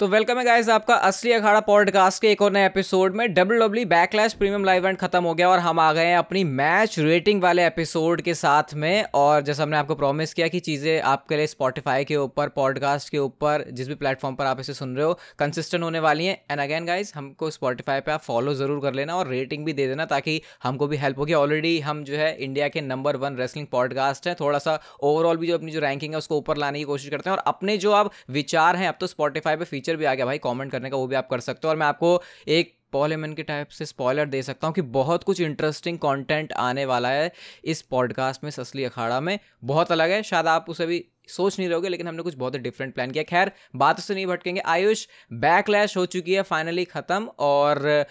[0.00, 3.60] तो वेलकम है गाइस आपका असली अखाड़ा पॉडकास्ट के एक और नए एपिसोड में। W
[3.60, 6.98] W Backlash premium live event खत्म हो गया और हम आ गए हैं अपनी मैच
[6.98, 11.36] रेटिंग वाले एपिसोड के साथ में। और जैसा हमने आपको प्रॉमिस किया कि चीज़ें आपके
[11.36, 15.06] लिए स्पॉटिफाई के ऊपर पॉडकास्ट के ऊपर, जिस भी प्लेटफॉर्म पर आप इसे सुन रहे
[15.06, 18.94] हो कंसिस्टेंट होने वाली हैं। एंड अगैन गाइज़ हमको स्पॉटिफाई पर आप फॉलो ज़रूर कर
[18.94, 22.34] लेना और रेटिंग भी दे देना ताकि हमको भी हेल्प होगी। ऑलरेडी हम जो है
[22.38, 26.12] इंडिया के नंबर वन रेसलिंग पॉडकास्ट है। थोड़ा सा ओवरऑल भी जो अपनी जो रैंकिंग
[26.12, 28.96] है उसको ऊपर लाने की कोशिश करते हैं। और अपने जो आप विचार हैं, अब
[29.00, 31.40] तो स्पॉटिफाई पर फीचर भी आ गया भाई कॉमेंट करने का वो भी आप कर
[31.42, 32.20] सकते हो। और मैं आपको
[32.50, 36.84] एक पॉलेमन के टाइप से स्पॉयलर दे सकता हूँ कि बहुत कुछ इंटरेस्टिंग कंटेंट आने
[36.86, 37.32] वाला है
[37.66, 41.68] इस पॉडकास्ट में ससली अखाड़ा में। बहुत अलग है, शायद आप उसे भी सोच नहीं
[41.68, 45.06] रहोगे लेकिन हमने कुछ बहुत डिफरेंट प्लान किया। खैर, बात से नहीं भटकेंगे। आयुष
[45.40, 48.06] बैकलैश हो चुकी है फाइनली ख़त्म। और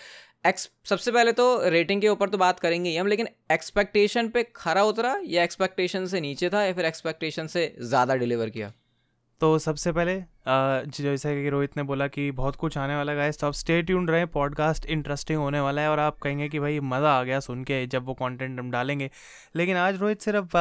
[0.46, 4.44] एक्स सबसे पहले तो रेटिंग के ऊपर तो बात करेंगे ही हम, लेकिन एक्सपेक्टेशन पे
[4.56, 8.72] खरा उतरा या एक्सपेक्टेशन से नीचे था या फिर एक्सपेक्टेशन से ज़्यादा डिलीवर किया?
[9.44, 10.14] तो सबसे पहले
[11.04, 14.08] जैसे कि रोहित ने बोला कि बहुत कुछ आने वाला है तो आप स्टे ट्यून
[14.08, 17.64] रहे पॉडकास्ट इंटरेस्टिंग होने वाला है और आप कहेंगे कि भाई मज़ा आ गया सुन
[17.64, 19.10] के जब वो कंटेंट हम डालेंगे।
[19.56, 20.58] लेकिन आज रोहित सिर्फ़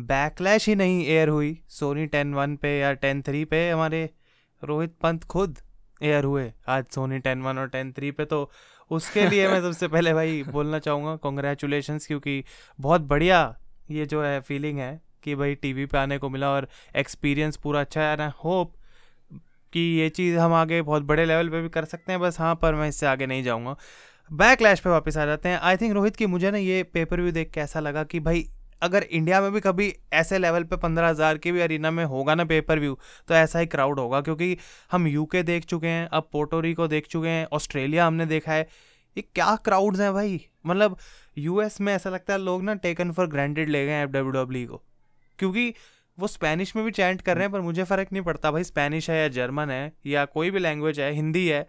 [0.00, 4.10] बैकलैश ही नहीं एयर हुई। सोनी टेन वन पे या टेन थ्री पे हमारे
[4.64, 5.58] रोहित पंत खुद
[6.02, 8.50] एयर हुए। आज सोनी टेन वन और टेन थ्री पे तो
[8.90, 12.44] उसके लिए मैं सबसे पहले भाई बोलना चाहूँगा कॉन्ग्रेचुलेशन क्योंकि
[12.80, 13.58] बहुत बढ़िया
[13.90, 17.80] ये जो है फीलिंग है। कि भाई टीवी पे आने को मिला और एक्सपीरियंस पूरा
[17.80, 18.72] अच्छा है ना होप
[19.72, 22.54] कि ये चीज़ हम आगे बहुत बड़े लेवल पे भी कर सकते हैं। बस हाँ
[22.54, 23.76] पर मैं इससे आगे नहीं जाऊँगा।
[24.30, 27.32] बैकलैश पे वापस आ जाते हैं। आई थिंक रोहित की मुझे ना ये पेपर व्यू
[27.32, 28.48] देख के ऐसा लगा कि भाई,
[28.82, 32.34] अगर इंडिया में भी कभी ऐसे लेवल पे पंद्रह हज़ार के भी अरीना में होगा
[32.34, 34.56] ना पेपर व्यू तो ऐसा ही क्राउड होगा। क्योंकि
[34.92, 38.68] हम यूके देख चुके हैं, अब पोर्टोरी को देख चुके हैं ऑस्ट्रेलिया हमने देखा है।
[39.16, 40.40] ये क्या क्राउड्स हैं भाई?
[40.66, 40.96] मतलब
[41.38, 44.68] यूएस में ऐसा लगता है लोग ना टेकन फॉर ग्रांटेड ले गए हैं डब्ल्यू डब्ल्यू
[44.68, 44.82] को।
[45.38, 45.72] क्योंकि
[46.18, 49.10] वो स्पेनिश में भी चैंट कर रहे हैं, पर मुझे फ़र्क नहीं पड़ता भाई, स्पेनिश
[49.10, 51.62] है या जर्मन है, या कोई भी लैंग्वेज है, हिंदी है,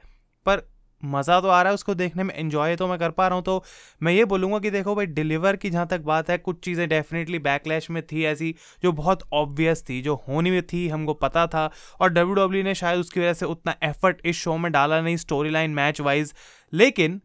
[0.46, 0.68] पर
[1.04, 3.44] मज़ा तो आ रहा है उसको देखने में इन्जॉय तो मैं कर पा रहा हूँ
[3.46, 3.64] तो
[4.02, 7.40] मैं ये बोलूँगा कि देखो भाई डिलीवर की जहाँ तक बात है, कुछ चीज़ें डेफिनेटली
[7.40, 11.70] बैकलैश में थी ऐसी, जो बहुत ऑब्वियस थी, जो होनी में थी, हमको पता था,
[12.02, 15.18] और डब्ल्यू डब्ल्यू ने शायद उसकी वजह से उतना एफर्ट इस शो में डाला नहीं
[15.18, 16.34] स्टोरी लाइन मैच वाइज
[16.74, 17.22] लेकिन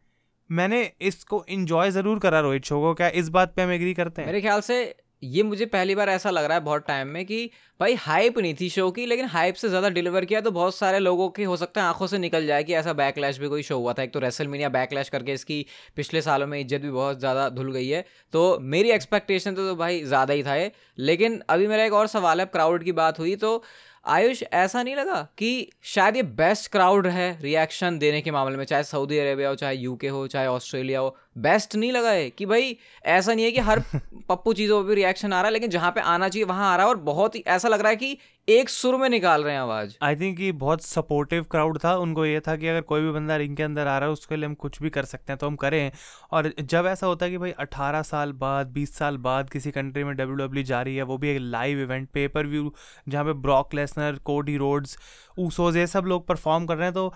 [0.50, 4.22] मैंने इसको इन्जॉय ज़रूर करा रोहित शो को, क्या इस बात पर हम एग्री करते
[4.22, 4.26] हैं?
[4.26, 4.84] मेरे ख्याल से
[5.22, 7.50] ये मुझे पहली बार ऐसा लग रहा है बहुत टाइम में कि
[7.80, 10.98] भाई हाइप नहीं थी शो की लेकिन हाइप से ज़्यादा डिलीवर किया तो बहुत सारे
[10.98, 13.78] लोगों की हो सकता है आँखों से निकल जाए कि ऐसा बैकलैश भी कोई शो
[13.78, 15.64] हुआ था। एक तो रेसल मीनिया बैकलैश करके इसकी
[15.96, 19.76] पिछले सालों में इज़्ज़त भी बहुत ज़्यादा धुल गई है। तो मेरी एक्सपेक्टेशन तो, तो
[19.76, 23.18] भाई ज़्यादा ही था ये। लेकिन अभी मेरा एक और सवाल है क्राउड की बात
[23.18, 23.62] हुई तो
[24.06, 28.64] आयुष ऐसा नहीं लगा कि शायद ये बेस्ट क्राउड है रिएक्शन देने के मामले में
[28.64, 32.46] चाहे सऊदी अरेबिया हो चाहे यूके हो चाहे ऑस्ट्रेलिया हो बेस्ट नहीं लगा है कि
[32.46, 32.76] भाई
[33.06, 33.80] ऐसा नहीं है कि हर
[34.28, 36.76] पप्पू चीज़ों पर भी रिएक्शन आ रहा है लेकिन जहाँ पे आना चाहिए वहाँ आ
[36.76, 38.16] रहा है और बहुत ही ऐसा लग रहा है कि
[38.48, 42.26] एक सुर में निकाल रहे हैं आवाज़ आई थिंक ये बहुत सपोर्टिव क्राउड था। उनको
[42.26, 44.46] ये था कि अगर कोई भी बंदा रिंग के अंदर आ रहा है उसके लिए
[44.46, 45.90] हम कुछ भी कर सकते हैं तो हम करें।
[46.32, 50.04] और जब ऐसा होता है कि भाई अठारह साल बाद बीस साल बाद किसी कंट्री
[50.04, 52.72] में डब्ल्यू डब्ल्यू जा रही है वो भी एक लाइव इवेंट पेपर व्यू
[53.08, 54.96] जहाँ पे Brock Lesnar Cody Rhodes
[55.38, 57.12] Usos ये सब लोग परफॉर्म कर रहे हैं तो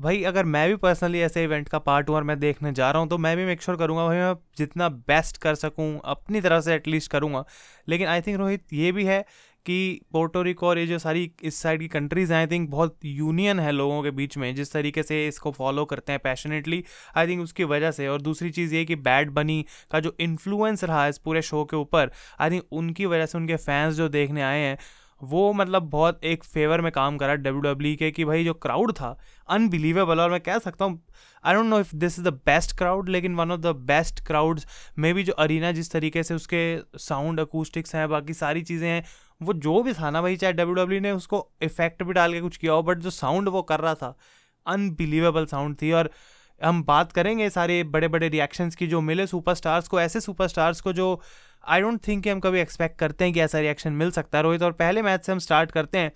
[0.00, 3.00] भाई, अगर मैं भी पर्सनली ऐसे इवेंट का पार्ट हूँ और मैं देखने जा रहा
[3.00, 6.40] हूँ तो मैं भी मेक श्योर sure करूँगा भाई, मैं जितना बेस्ट कर सकूँ, अपनी
[6.40, 7.44] तरह से एटलीस्ट करूँगा।
[7.88, 9.24] लेकिन आई थिंक रोहित, ये भी है
[9.66, 13.58] कि पोर्टोरिको और ये जो सारी इस साइड की कंट्रीज़ हैं आई थिंक बहुत यूनियन
[13.60, 16.82] है लोगों के बीच में, जिस तरीके से इसको फॉलो करते हैं पैशनेटली
[17.16, 20.84] आई थिंक उसकी वजह से। और दूसरी चीज़ ये कि बैड बनी का जो इन्फ्लुएंस
[20.84, 24.08] रहा है इस पूरे शो के ऊपर आई थिंक उनकी वजह से उनके फैंस जो
[24.08, 24.76] देखने आए हैं
[25.22, 28.92] वो मतलब बहुत एक फेवर में काम करा डब्ल्यू डब्ल्यू के कि भाई जो क्राउड
[28.92, 29.16] था
[29.48, 31.00] अनबिलीवेबल और मैं कह सकता हूँ
[31.44, 34.66] I don't know if this is the best crowd लेकिन one of the best crowds
[34.98, 36.62] may be जो अरीना जिस तरीके से उसके
[36.98, 39.04] साउंड अकूस्टिक्स हैं, बाकी सारी चीज़ें हैं,
[39.42, 42.40] वो जो भी था ना भाई, चाहे डब्ल्यू डब्ल्यू ने उसको इफ़ेक्ट भी डाल के
[42.40, 44.16] कुछ किया हो बट जो साउंड वो कर रहा था
[44.66, 46.10] अनबिलीवेबल साउंड थी। और
[46.60, 50.92] हम बात करेंगे सारे बड़े बड़े रिएक्शंस की जो मिले सुपरस्टार्स को, ऐसे सुपरस्टार्स को
[50.92, 51.20] जो
[51.64, 54.62] आई डोंट थिंक हम कभी एक्सपेक्ट करते हैं कि ऐसा रिएक्शन मिल सकता है। रोहित,
[54.62, 56.12] और पहले मैच से हम स्टार्ट करते हैं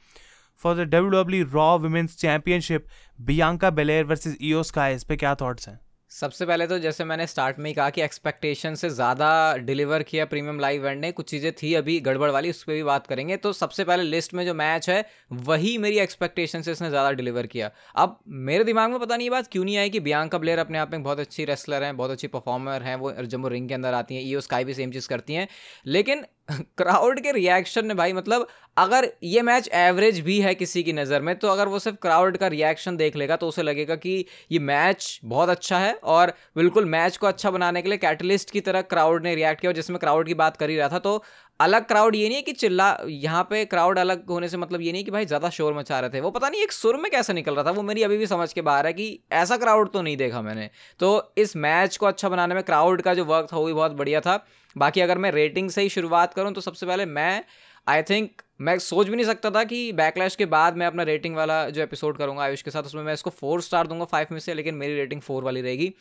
[0.56, 2.86] for the W W Raw women's championship
[3.20, 5.83] Bianca Belair versus IYO Sky इस पर क्या थाट्स हैं?
[6.14, 10.24] सबसे पहले तो जैसे मैंने स्टार्ट में ही कहा कि एक्सपेक्टेशन से ज़्यादा डिलीवर किया
[10.24, 13.36] प्रीमियम लाइव इवेंट ने, कुछ चीज़ें थी अभी गड़बड़ वाली, उस पर भी बात करेंगे।
[13.36, 17.46] तो सबसे पहले लिस्ट में जो मैच है, वही मेरी एक्सपेक्टेशन से इसने ज़्यादा डिलीवर
[17.46, 20.58] किया। अब मेरे दिमाग में पता नहीं ये बात क्यों नहीं आई कि बियांका प्लेयर
[20.58, 23.68] अपने आप में बहुत अच्छी रेसलर हैं, बहुत अच्छी परफॉर्मर हैं, वो जब वो रिंग
[23.68, 25.48] के अंदर आती हैं ई स्काई भी सेम चीज़ करती हैं।
[25.88, 26.24] लेकिन
[26.78, 28.46] क्राउड के रिएक्शन ने भाई मतलब
[28.76, 32.36] अगर ये मैच एवरेज भी है किसी की नज़र में तो अगर वो सिर्फ़ क्राउड
[32.36, 36.84] का रिएक्शन देख लेगा तो उसे लगेगा कि ये मैच बहुत अच्छा है और बिल्कुल
[36.86, 39.98] मैच को अच्छा बनाने के लिए कैटलिस्ट की तरह क्राउड ने रिएक्ट किया। और जिसमें
[39.98, 41.22] क्राउड की बात कर ही रहा था तो
[41.60, 44.92] अलग क्राउड ये नहीं है कि चिल्ला, यहाँ पे क्राउड अलग होने से मतलब ये
[44.92, 47.32] नहीं कि भाई ज़्यादा शोर मचा रहे थे। वो पता नहीं एक सुर में कैसे
[47.32, 50.02] निकल रहा था, वो मेरी अभी भी समझ के बाहर है कि ऐसा क्राउड तो
[50.02, 50.68] नहीं देखा मैंने।
[51.00, 53.92] तो इस मैच को अच्छा बनाने में क्राउड का जो वर्क था, वो भी बहुत
[53.92, 54.44] बढ़िया था।
[54.76, 57.44] बाकी अगर मैं रेटिंग से ही शुरुआत करूँ तो सबसे पहले मैं
[57.88, 61.36] आई थिंक मैं सोच भी नहीं सकता था कि बैकलैश के बाद मैं अपना रेटिंग
[61.36, 64.38] वाला जो एपिसोड करूँगा, आयुष के साथ, उसमें मैं इसको फोर स्टार दूँगा फाइव में
[64.40, 65.92] से, लेकिन मेरी रेटिंग फोर वाली रहेगी।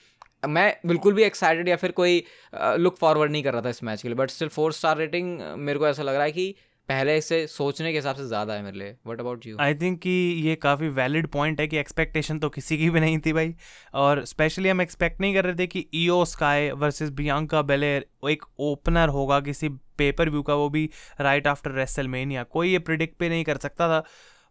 [0.47, 2.23] मैं बिल्कुल भी एक्साइटेड या फिर कोई
[2.55, 5.39] लुक फॉरवर्ड नहीं कर रहा था इस मैच के लिए but still four star rating
[5.57, 6.55] मेरे को ऐसा लग रहा है कि
[6.89, 9.99] पहले से सोचने के हिसाब से ज़्यादा है मेरे लिए। What about you I think
[10.01, 10.09] कि
[10.45, 13.53] ये काफ़ी वैलिड पॉइंट है कि एक्सपेक्टेशन तो किसी की भी नहीं थी भाई।
[13.93, 18.43] और स्पेशली हम एक्सपेक्ट नहीं कर रहे थे कि IYO Sky versus Bianca Belair एक
[18.61, 20.89] ओपनर होगा किसी पेपर व्यू का, वो भी
[21.21, 24.03] राइट आफ्टर रेसल मेनिया कोई ये प्रिडिक्ट नहीं कर सकता था।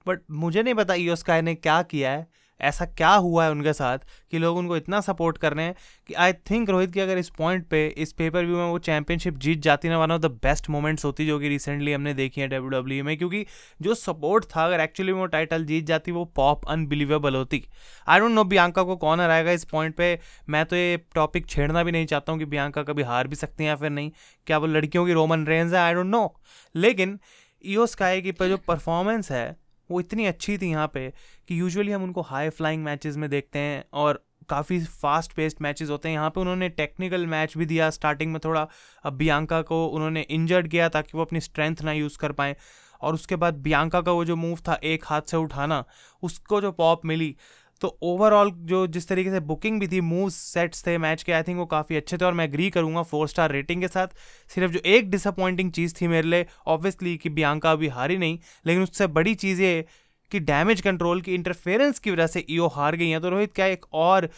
[0.07, 2.27] बट मुझे नहीं पता ईओ स्काई ने क्या किया है।
[2.63, 3.99] ऐसा क्या हुआ है उनके साथ
[4.31, 5.75] कि लोग उनको इतना सपोर्ट कर रहे हैं
[6.09, 9.39] कि आई थिंक रोहित, की अगर इस पॉइंट पे, इस पेपर व्यू में वो चैंपियनशिप
[9.39, 12.49] जीत जाती ना one of the best moments होती जो कि रिसेंटली हमने देखी है
[12.49, 13.45] डब्ल्यू डब्ल्यू में, क्योंकि
[13.81, 17.65] जो सपोर्ट था, अगर एक्चुअली वो टाइटल जीत जाती, वो पॉप अनबिलीवेबल होती।
[18.09, 20.19] आई डोंट नो बियांका को कौन हराएगा इस पॉइंट पर
[20.49, 23.65] मैं तो ये टॉपिक छेड़ना भी नहीं चाहता हूँ कि बियांका कभी हार भी सकती
[23.65, 24.11] हैं या फिर नहीं।
[24.47, 25.81] क्या वो लड़कियों की रोमन रेंज है?
[25.81, 26.41] आई डोंट नो
[26.75, 27.19] लेकिन
[27.65, 29.45] ईओ स्काई की पर जो परफॉर्मेंस है
[29.93, 31.13] वो इतनी अच्छी थी यहाँ पे
[31.49, 35.91] कि यूजुअली हम उनको हाई फ्लाइंग मैचेस में देखते हैं और काफ़ी फास्ट पेस्ड मैचेस
[35.91, 38.69] होते हैं। यहाँ पे उन्होंने टेक्निकल मैच भी दिया स्टार्टिंग में थोड़ा।
[39.05, 42.57] अब बियांका को उन्होंने इंजर्ड किया ताकि वो अपनी स्ट्रेंथ ना यूज़ कर पाएँ।
[43.01, 45.85] और उसके बाद बियांका का वो जो मूव था, एक हाथ से उठाना,
[46.23, 47.37] उसको जो पॉप मिली
[47.83, 51.43] तो ओवरऑल जो जिस तरीके से बुकिंग भी थी मूव सेट्स थे मैच के आई
[51.43, 54.09] थिंक वो काफ़ी अच्छे थे और मैं एग्री करूँगा फोर स्टार रेटिंग के साथ।
[54.51, 58.83] सिर्फ़ जो एक डिसअपॉइंटिंग चीज़ थी मेरे लिए ऑब्वियसली कि बियांका अभी हारी नहीं, लेकिन
[58.83, 59.85] उससे बड़ी चीज़ ये
[60.33, 63.67] कि डैमेज कंट्रोल की इंटरफेरेंस की वजह से ईओ हार गई हैं। तो रोहित, क्या
[63.67, 64.31] एक और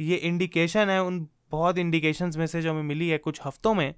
[0.00, 3.94] ये इंडिकेशन है, उन बहुत इंडिकेशंस में से जो हमें मिली है कुछ हफ्तों में,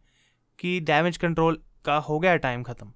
[0.58, 2.92] कि डैमेज कंट्रोल का हो गया टाइम ख़त्म?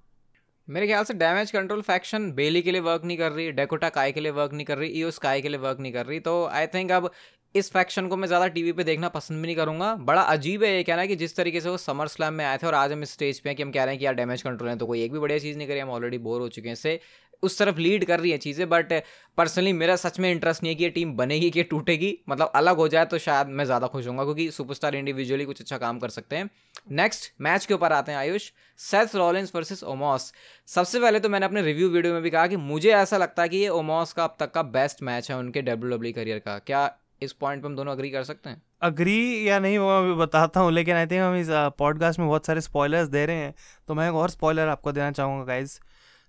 [0.69, 4.11] मेरे ख्याल से डैमेज कंट्रोल फैक्शन बेली के लिए वर्क नहीं कर रही डेकोटा काय
[4.11, 6.33] के लिए वर्क नहीं कर रही ईओ स्काई के लिए वर्क नहीं कर रही। तो
[6.47, 7.09] आई थिंक अब
[7.55, 10.75] इस फैक्शन को मैं ज़्यादा टीवी पे देखना पसंद भी नहीं करूँगा। बड़ा अजीब है
[10.75, 13.03] ये कहना कि जिस तरीके से वो समर स्लैम में आए थे और आज हम
[13.03, 14.85] इस स्टेज पे हैं कि हम कह रहे हैं कि यार डैमेज कंट्रोल है तो
[14.85, 16.99] कोई एक भी बढ़िया चीज़ नहीं करी, हम ऑलरेडी बोर हो चुके हैं। इससे
[17.43, 18.93] उस तरफ़ लीड कर रही है चीज़ें बट
[19.37, 22.77] पर्सनली मेरा सच में इंटरेस्ट नहीं है कि ये टीम बनेगी कि टूटेगी। मतलब अलग
[22.77, 26.09] हो जाए तो शायद मैं ज़्यादा खुश होऊँगा, क्योंकि सुपरस्टार इंडिविजुअली कुछ अच्छा काम कर
[26.09, 26.49] सकते हैं।
[26.93, 28.51] नेक्स्ट मैच के ऊपर आते हैं, Ayush.
[28.79, 30.31] Seth Rollins versus Omos
[30.67, 33.49] सबसे पहले तो मैंने अपने रिव्यू वीडियो में भी कहा कि मुझे ऐसा लगता है
[33.49, 36.57] कि ये ओमॉस का अब तक का बेस्ट मैच है उनके डब्ल्यू डब्ल्यू करियर का।
[36.59, 36.89] क्या
[37.21, 38.61] इस पॉइंट पर हम दोनों अग्री कर सकते हैं?
[38.83, 41.47] अग्री या नहीं वो मैं बताता हूँ, लेकिन आई थिंक हम इस
[41.79, 43.53] पॉडकास्ट में बहुत सारे स्पॉयलर्स दे रहे हैं।
[43.87, 45.79] तो मैं एक और स्पॉयलर आपको देना चाहूँगा guys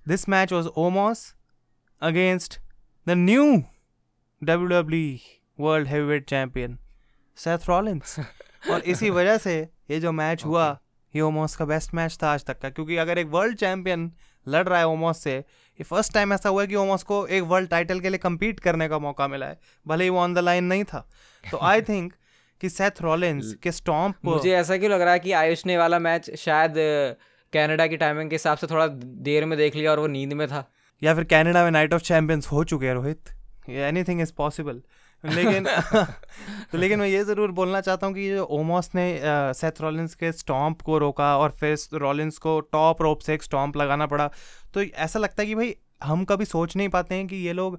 [0.09, 1.35] match was Omos
[2.01, 2.59] against
[3.09, 3.63] the new
[4.45, 5.19] W W
[5.65, 6.79] world heavyweight champion
[7.37, 8.19] Seth Rollins
[8.71, 10.81] और इसी वजह से ये जो मैच हुआ
[11.15, 14.13] ये ओमोस का बेस्ट मैच था आज तक का। क्योंकि अगर एक वर्ल्ड चैंपियन
[14.49, 17.43] लड़ रहा है ओमोस से ये फ़र्स्ट टाइम ऐसा हुआ है कि ओमोस को एक
[17.43, 20.39] वर्ल्ड टाइटल के लिए कम्पीट करने का मौका मिला है। भले ही वो ऑन द
[20.39, 21.11] लाइन नहीं था।
[21.51, 22.13] तो आई थिंक
[22.61, 25.99] कि सेथ रॉलिंस के स्टॉम्प मुझे ऐसा क्यों लग रहा है कि आयुष ने वाला
[25.99, 26.75] मैच शायद
[27.53, 28.87] कनाडा की टाइमिंग के हिसाब से थोड़ा
[29.27, 30.69] देर में देख लिया और वो नींद में था।
[31.03, 33.31] या फिर कनाडा में नाइट ऑफ़ चैंपियंस हो चुके हैं Rohit.
[33.69, 34.83] Anything is possible
[35.25, 35.65] लेकिन
[36.73, 39.05] तो लेकिन मैं ये ज़रूर बोलना चाहता हूँ कि जो ओमोस ने
[39.55, 43.77] सेथ रॉलिंस के स्टॉम्प को रोका और फिर रॉलिंस को टॉप रोप से एक स्टॉम्प
[43.77, 44.31] लगाना पड़ा।
[44.75, 45.75] तो ऐसा लगता है कि भाई
[46.05, 47.79] हम कभी सोच नहीं पाते हैं कि ये लोग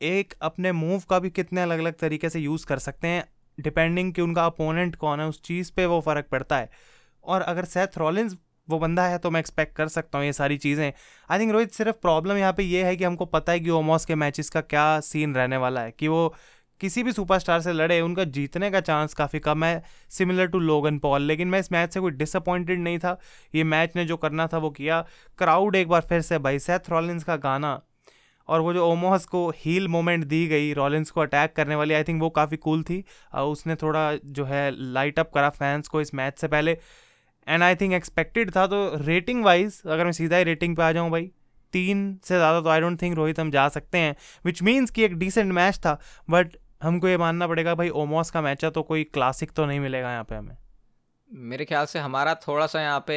[0.00, 3.24] एक अपने मूव का भी कितने अलग अलग तरीके से यूज़ कर सकते हैं।
[3.58, 6.70] डिपेंडिंग कि उनका अपोनेंट कौन है उस चीज़ पे वो फ़र्क पड़ता है।
[7.24, 8.36] और अगर सेथ रॉलिंस
[8.72, 10.92] वो बंदा है तो मैं एक्सपेक्ट कर सकता हूँ ये सारी चीज़ें।
[11.30, 14.04] आई थिंक रोहित, सिर्फ़ प्रॉब्लम यहाँ पे ये है कि हमको पता है कि ओमोस
[14.04, 16.34] के मैचेस का क्या सीन रहने वाला है, कि वो
[16.80, 20.98] किसी भी सुपरस्टार से लड़े, उनका जीतने का चांस काफ़ी कम है सिमिलर टू लोगन
[20.98, 23.18] पॉल लेकिन मैं इस मैच से कोई डिसअपॉइंटेड नहीं था।
[23.54, 25.00] ये मैच ने जो करना था वो किया।
[25.38, 27.80] क्राउड एक बार फिर से भाई सेथ रॉलिंस का गाना।
[28.48, 32.04] और वो जो ओमोहस को हील मोमेंट दी गई रॉलिंस को अटैक करने वाली आई
[32.04, 33.02] थिंक वो काफ़ी कूल थी।
[33.34, 36.76] उसने थोड़ा जो है लाइट अप करा फैंस को इस मैच से पहले।
[37.46, 40.90] एंड आई थिंक एक्सपेक्टेड था तो रेटिंग वाइज अगर मैं सीधा ही रेटिंग पे आ
[40.92, 41.30] जाऊँ भाई,
[41.74, 45.04] तीन से ज़्यादा तो आई डोंट थिंक रोहित हम जा सकते हैं विच मीन्स कि
[45.04, 45.98] एक डिसेंट मैच था
[46.30, 49.80] बट हमको ये मानना पड़ेगा भाई ओमोस का मैच है तो कोई क्लासिक तो नहीं
[49.80, 50.56] मिलेगा यहाँ पे हमें।
[51.30, 53.14] मेरे ख्याल से हमारा थोड़ा सा यहाँ पे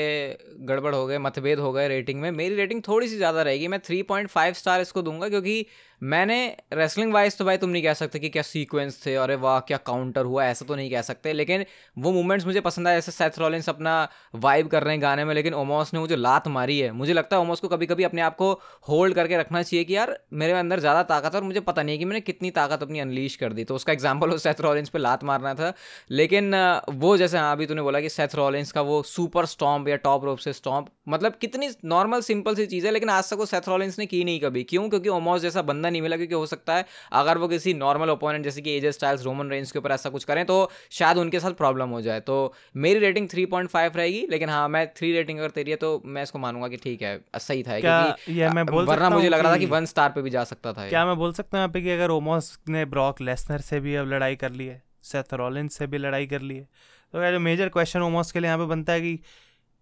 [0.62, 3.80] गड़बड़ हो गए, मतभेद हो गए रेटिंग में। मेरी रेटिंग थोड़ी सी ज़्यादा रहेगी, मैं
[3.80, 5.66] थ्री पॉइंट फाइव स्टार इसको दूँगा, क्योंकि
[6.06, 6.36] मैंने
[6.74, 9.78] रेसलिंग वाइज तो भाई तुम नहीं कह सकते कि क्या सीक्वेंस थे, अरे वाह, क्या
[9.86, 11.66] काउंटर हुआ, ऐसा तो नहीं कह सकते, लेकिन
[11.98, 13.94] वो मूवमेंट्स मुझे पसंद आया जैसे सेथ रॉलिंस अपना
[14.38, 17.36] वाइब कर रहे हैं गाने में, लेकिन ओमोस ने मुझे लात मारी है, मुझे लगता
[17.36, 18.52] है ओमोस को कभी कभी अपने आप को
[18.90, 21.96] होल्ड करके रखना चाहिए कि यार, मेरे अंदर ज़्यादा ताकत है और मुझे पता नहीं
[21.96, 24.90] है कि मैंने कितनी ताकत अपनी अनलीश कर दी। तो उसका एग्ज़ाम्पल वो सेथ रॉलिंस
[24.90, 25.74] पे लात मारना था,
[26.12, 26.54] लेकिन
[26.96, 30.26] वो जैसे हाँ अभी तूने बोला कि सेथ रॉलिंस का वो सुपर स्टॉम्प या टॉप
[30.26, 33.70] रोप से स्टॉम्प मतलब कितनी नॉर्मल सिंपल सी चीज़ है, लेकिन आज तक वो सेथ
[33.70, 34.88] रॉलिंस ने की नहीं कभी। क्यों?
[34.90, 38.44] क्योंकि ओमोस जैसा बंदा नहीं मिला क्योंकि हो सकता है अगर वो किसी नॉर्मल ओपोनेंट
[38.44, 40.60] जैसे कि एजे स्टाइल्स रोमन रेंज के ऊपर ऐसा कुछ करें तो
[40.92, 44.68] शायद उनके साथ प्रॉब्लम हो जाए। तो मेरी रेटिंग थ्री पॉइंट फाइव रहेगी लेकिन हाँ
[44.70, 47.80] मैं थ्री रेटिंग अगर तेरी है तो मैं इसको मानूँगा कि ठीक है सही था
[47.80, 48.42] क्योंकि
[48.86, 51.16] वरना मुझे लग रहा था कि वन स्टार पे भी जा सकता था क्या मैं
[51.18, 54.36] बोल सकता हूँ यहाँ पे कि अगर ओमोस ने ब्रॉक लेसनर से भी अब लड़ाई
[54.36, 56.68] कर ली है सेथ रॉलिंस से भी लड़ाई कर ली है
[57.14, 59.20] तो जो मेजर क्वेश्चन ओमोस के लिए यहाँ पे बनता है कि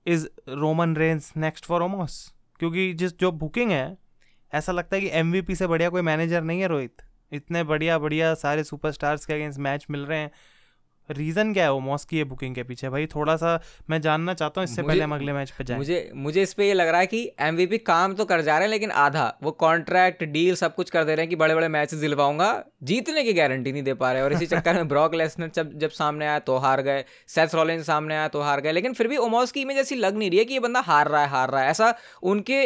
[0.05, 3.97] is Roman Reigns next for Omos क्योंकि जिस जो बुकिंग है
[4.53, 8.33] ऐसा लगता है कि एमवीपी से बढ़िया कोई मैनेजर नहीं है रोहित। इतने बढ़िया बढ़िया
[8.35, 10.31] सारे सुपरस्टार्स के अगेंस्ट मैच मिल रहे हैं।
[11.09, 11.79] रीज़न क्या है वो?
[11.79, 15.03] मॉस की ये बुकिंग के पीछे। भाई थोड़ा सा मैं जानना चाहता हूँ इससे पहले
[15.03, 17.77] हम अगले मैच पे जाएँ। मुझे मुझे इस पे ये लग रहा है कि एमवीपी
[17.79, 21.15] काम तो कर जा रहे हैं लेकिन आधा वो कॉन्ट्रैक्ट डील सब कुछ कर दे
[21.15, 22.47] रहे हैं कि बड़े बड़े मैचेस दिलवाऊँगा
[22.83, 25.89] जीतने की गारंटी नहीं दे पा रहे और इसी चक्कर में ब्रॉक लेसनर जब जब
[25.89, 29.17] सामने आया तो हार गए। सेथ रॉलिन सामने आया तो हार गए। लेकिन फिर भी
[29.17, 31.49] ओमोस की इमेज ऐसी लग नहीं रही है कि ये बंदा हार रहा है हार
[31.49, 31.93] रहा है। ऐसा
[32.23, 32.63] उनके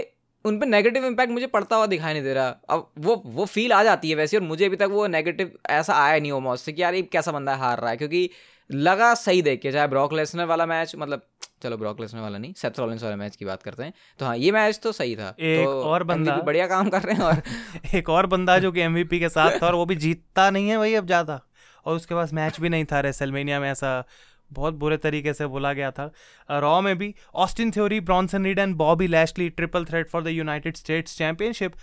[0.47, 3.73] उन पर नेगेटिव इम्पैक्ट मुझे पड़ता हुआ दिखाई नहीं दे रहा। अब वो वो फील
[3.73, 6.73] आ जाती है वैसे और मुझे अभी तक वो नेगेटिव ऐसा आया नहीं ओमोस से
[6.73, 8.29] कि यार ये कैसा बंदा हार रहा है क्योंकि
[8.69, 11.21] लगा सही देख के चाहे ब्रॉक लेसनर वाला मैच मतलब
[11.63, 14.35] चलो ब्रॉक लेसनर वाला नहीं सेथ रॉलिंस वाले मैच की बात करते हैं। तो हाँ
[14.37, 17.41] ये मैच तो सही था। एक तो और बंदा। बढ़िया काम कर रहे हैं और
[17.95, 20.77] एक और बंदा जो कि एमवीपी के साथ था और वो भी जीतता नहीं है
[20.77, 21.39] भाई अब ज़्यादा।
[21.85, 24.03] और उसके पास मैच भी नहीं था रेसलमेनिया में ऐसा
[24.51, 26.11] बहुत बुरे तरीके से बोला गया था।
[26.49, 30.75] रॉ में भी Austin Theory Bronson Reed and Bobby Lashley triple threat for the United
[30.75, 31.75] States championship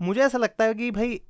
[0.00, 1.20] मुझे ऐसा लगता है कि भाई,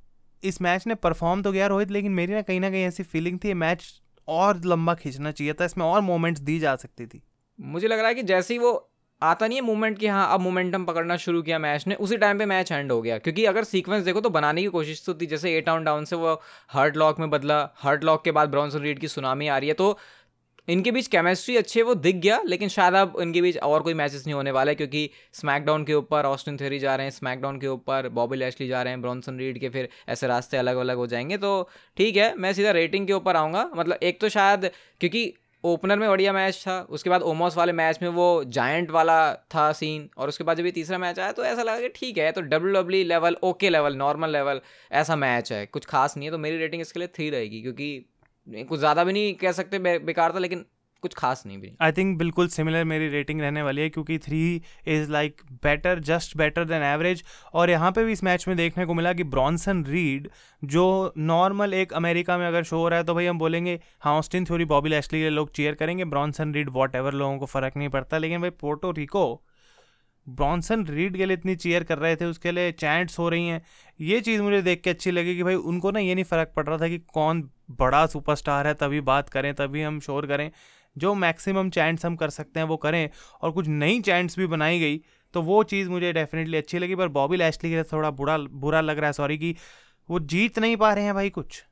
[0.43, 3.39] इस मैच ने परफॉर्म तो गया रोहित, लेकिन मेरी ना कहीं ना कहीं ऐसी फीलिंग
[3.43, 3.83] थी मैच
[4.27, 7.21] और लंबा खींचना चाहिए था, इसमें और मोमेंट्स दी जा सकती थी।
[7.59, 8.89] मुझे लग रहा है कि जैसे ही वो
[9.21, 12.39] आता नहीं है मूवमेंट कि हाँ अब मोमेंटम पकड़ना शुरू किया मैच ने, उसी टाइम
[12.39, 15.25] पे मैच एंड हो गया। क्योंकि अगर सीक्वेंस देखो तो बनाने की कोशिश तो थी,
[15.25, 16.33] जैसे एट आउन डाउन से वो
[16.73, 19.73] हर्ट लॉक में बदला हर्ट लॉक के बाद ब्राउन रीड की सुनामी आ रही है
[19.73, 19.97] तो
[20.67, 23.93] इनके बीच केमिस्ट्री अच्छी है, वो दिख गया, लेकिन शायद अब इनके बीच और कोई
[23.93, 27.67] मैचेस नहीं होने वाले क्योंकि स्मैकडाउन के ऊपर ऑस्टिन थेरी जा रहे हैं स्मैकडाउन के
[27.67, 31.07] ऊपर बॉबी लैशली जा रहे हैं ब्रॉन्सन रीड के फिर ऐसे रास्ते अलग अलग हो
[31.07, 35.33] जाएँगे तो ठीक है, मैं सीधा रेटिंग के ऊपर आऊँगा मतलब एक तो शायद, क्योंकि
[35.63, 39.71] ओपनर में बढ़िया मैच था, उसके बाद ओमोस वाले मैच में वो जायंट वाला था
[39.73, 42.31] सीन और उसके बाद जब ये तीसरा मैच आया तो ऐसा लगा कि ठीक है
[42.31, 46.31] तो W W level okay level normal level ऐसा मैच है, कुछ खास नहीं है
[46.31, 48.05] तो मेरी रेटिंग इसके लिए थ्री रहेगी, क्योंकि
[48.47, 50.65] कुछ ज़्यादा भी नहीं कह सकते बेकार था, लेकिन
[51.03, 54.61] कुछ खास नहीं भी। आई थिंक बिल्कुल सिमिलर मेरी रेटिंग रहने वाली है, क्योंकि three
[54.87, 57.23] is like better just better than average
[57.53, 60.29] और यहाँ पे भी इस मैच में देखने को मिला कि ब्रॉन्सन रीड
[60.63, 64.17] जो नॉर्मल एक अमेरिका में अगर शो हो रहा है तो भाई हम बोलेंगे हाँ
[64.17, 67.89] ऑस्टिन थ्योरी बॉबी लैशली के लोग चेयर करेंगे। ब्रॉन्सन रीड वॉट लोगों को फ़र्क नहीं
[67.89, 69.43] पड़ता, लेकिन भाई पोर्टो रिको
[70.27, 73.61] ब्रॉन्सन रीड के लिए इतनी चेयर कर रहे थे, उसके लिए चैंट्स हो रही हैं।
[74.01, 76.65] ये चीज़ मुझे देख के अच्छी लगी कि भाई उनको ना ये नहीं फ़र्क पड़
[76.67, 80.49] रहा था कि कौन बड़ा सुपरस्टार है, तभी बात करें, तभी हम शोर करें।
[80.95, 83.09] जो मैक्सिमम चैंट्स हम कर सकते हैं वो करें,
[83.41, 85.01] और कुछ नई चैंट्स भी बनाई गई
[85.33, 88.97] तो वो चीज़ मुझे डेफिनेटली अच्छी लगी। पर बॉबी लैशली के थोड़ा बुरा बुरा लग
[88.97, 89.55] रहा है सॉरी कि
[90.09, 91.63] वो जीत नहीं पा रहे हैं भाई कुछ।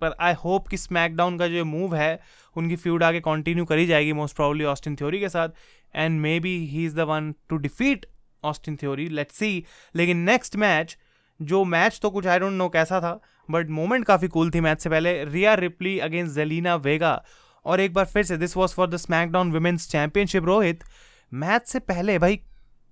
[0.00, 2.20] पर आई होप कि स्मैकडाउन का जो मूव है,
[2.56, 5.48] उनकी फ्यूड आगे कंटिन्यू करी जाएगी मोस्ट प्रॉब्ली ऑस्टिन थ्योरी के साथ।
[5.96, 8.06] And may be he is the one to defeat
[8.44, 10.96] Austin Theory let see लेकिन नेक्स्ट मैच
[11.40, 14.80] जो मैच तो कुछ आई डोंट नो कैसा था बट मोमेंट काफ़ी कूल थी मैच
[14.80, 17.24] से पहले। Rhea Ripley against Zelina Vega
[17.64, 20.84] और एक बार फिर से this was for the SmackDown women's championship Rohit
[21.32, 22.40] match से पहले भाई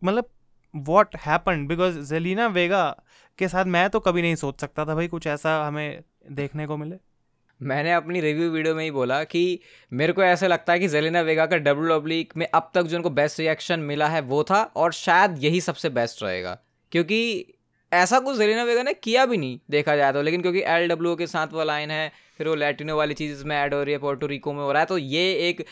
[0.04, 0.30] मतलब
[0.74, 2.84] what happen because Zelina Vega
[3.38, 6.76] के साथ मैं तो कभी नहीं सोच सकता था भाई, कुछ ऐसा हमें देखने को
[6.76, 6.96] मिले।
[7.60, 9.60] मैंने अपनी रिव्यू वीडियो में ही बोला कि
[9.92, 12.96] मेरे को ऐसा लगता है कि जेलिना वेगा का डब्ल्यू डब्ल्यू में अब तक जो
[12.96, 16.58] उनको बेस्ट रिएक्शन मिला है वो था और शायद यही सबसे बेस्ट रहेगा।
[16.92, 17.20] क्योंकि
[17.92, 21.14] ऐसा कुछ जेलिना वेगा ने किया भी नहीं, देखा जाए तो। लेकिन क्योंकि एल डब्ल्यू
[21.16, 23.98] के साथ वो लाइन है, फिर वो लैटिनो वाली चीज़ इसमें ऐड हो रही है
[23.98, 25.64] पोर्टो रिको में हो रहा है तो ये एक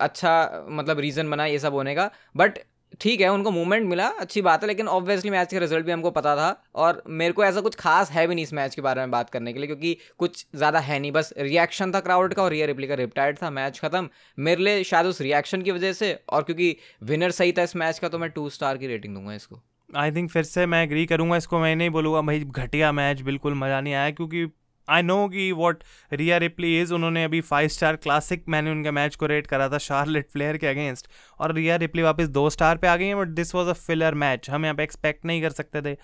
[0.00, 2.58] अच्छा मतलब रीज़न बना ये सब होने का। बट
[3.00, 6.10] ठीक है, उनको मूवमेंट मिला, अच्छी बात है, लेकिन ऑब्वियसली मैच के रिज़ल्ट भी हमको
[6.12, 9.00] पता था और मेरे को ऐसा कुछ खास है भी नहीं इस मैच के बारे
[9.00, 12.42] में बात करने के लिए क्योंकि कुछ ज़्यादा है नहीं। बस रिएक्शन था क्राउड का
[12.42, 14.08] और रियर रिप्ली का रिप्टाइड था मैच खत्म।
[14.38, 17.98] मेरे लिए शायद उस रिएक्शन की वजह से और क्योंकि विनर सही था इस मैच
[17.98, 19.60] का तो मैं टू स्टार की रेटिंग दूँगा इसको।
[19.90, 23.54] आई थिंक फिर से मैं एग्री करूँगा इसको, मैं नहीं बोलूँगा, भाई, घटिया मैच बिल्कुल
[23.54, 24.46] मज़ा नहीं आया, क्योंकि
[24.88, 29.16] आई नो कि वॉट रिया रिप्ली इज़ उन्होंने अभी फाइव स्टार क्लासिक मैंने उनके मैच
[29.16, 31.08] को रेट करा था शार्लेट फ्लेयर के अगेंस्ट
[31.40, 34.14] और रिया रिप्ली वापस दो स्टार पे आ गई हैं but this was a filler
[34.16, 35.94] match हम यहाँ पे एक्सपेक्ट नहीं कर सकते थे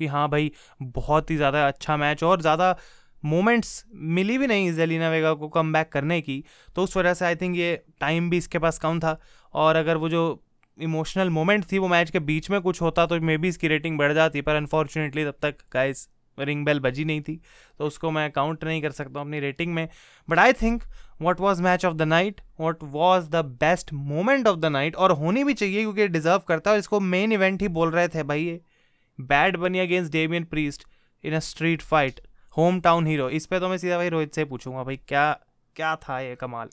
[0.00, 0.50] कि हाँ भाई,
[0.82, 2.76] बहुत ही ज़्यादा अच्छा मैच और ज़्यादा
[3.22, 6.42] मोमेंट्स मिली भी नहीं जेलिना वेगा को कम बैक करने की.
[6.76, 9.18] तो उस वजह से आई थिंक ये टाइम भी इसके पास कम था.
[9.54, 10.22] और अगर वो जो
[10.78, 13.98] इमोशनल मोमेंट थी वो मैच के बीच में कुछ होता तो मे बी इसकी रेटिंग
[13.98, 16.08] बढ़ जाती, पर अनफॉर्चुनेटली तब तक गाइस
[16.40, 17.40] रिंग बेल बजी नहीं थी
[17.78, 19.88] तो उसको मैं काउंट नहीं कर सकता अपनी रेटिंग में।
[20.28, 20.82] But I think
[21.20, 25.12] what was match of the night what was the best moment of the night और
[25.12, 28.44] होनी भी चाहिए क्योंकि डिजर्व करता है इसको मेन इवेंट ही बोल रहे थे भाई
[28.44, 28.60] ये।
[29.18, 30.84] Bad Bunny against Damian Priest
[31.24, 32.20] in a street fight
[32.80, 35.32] hometown hero इस पे तो मैं सीधा भाई रोहित से पूछूँगा भाई क्या
[35.76, 36.68] क्या था ये कमाल?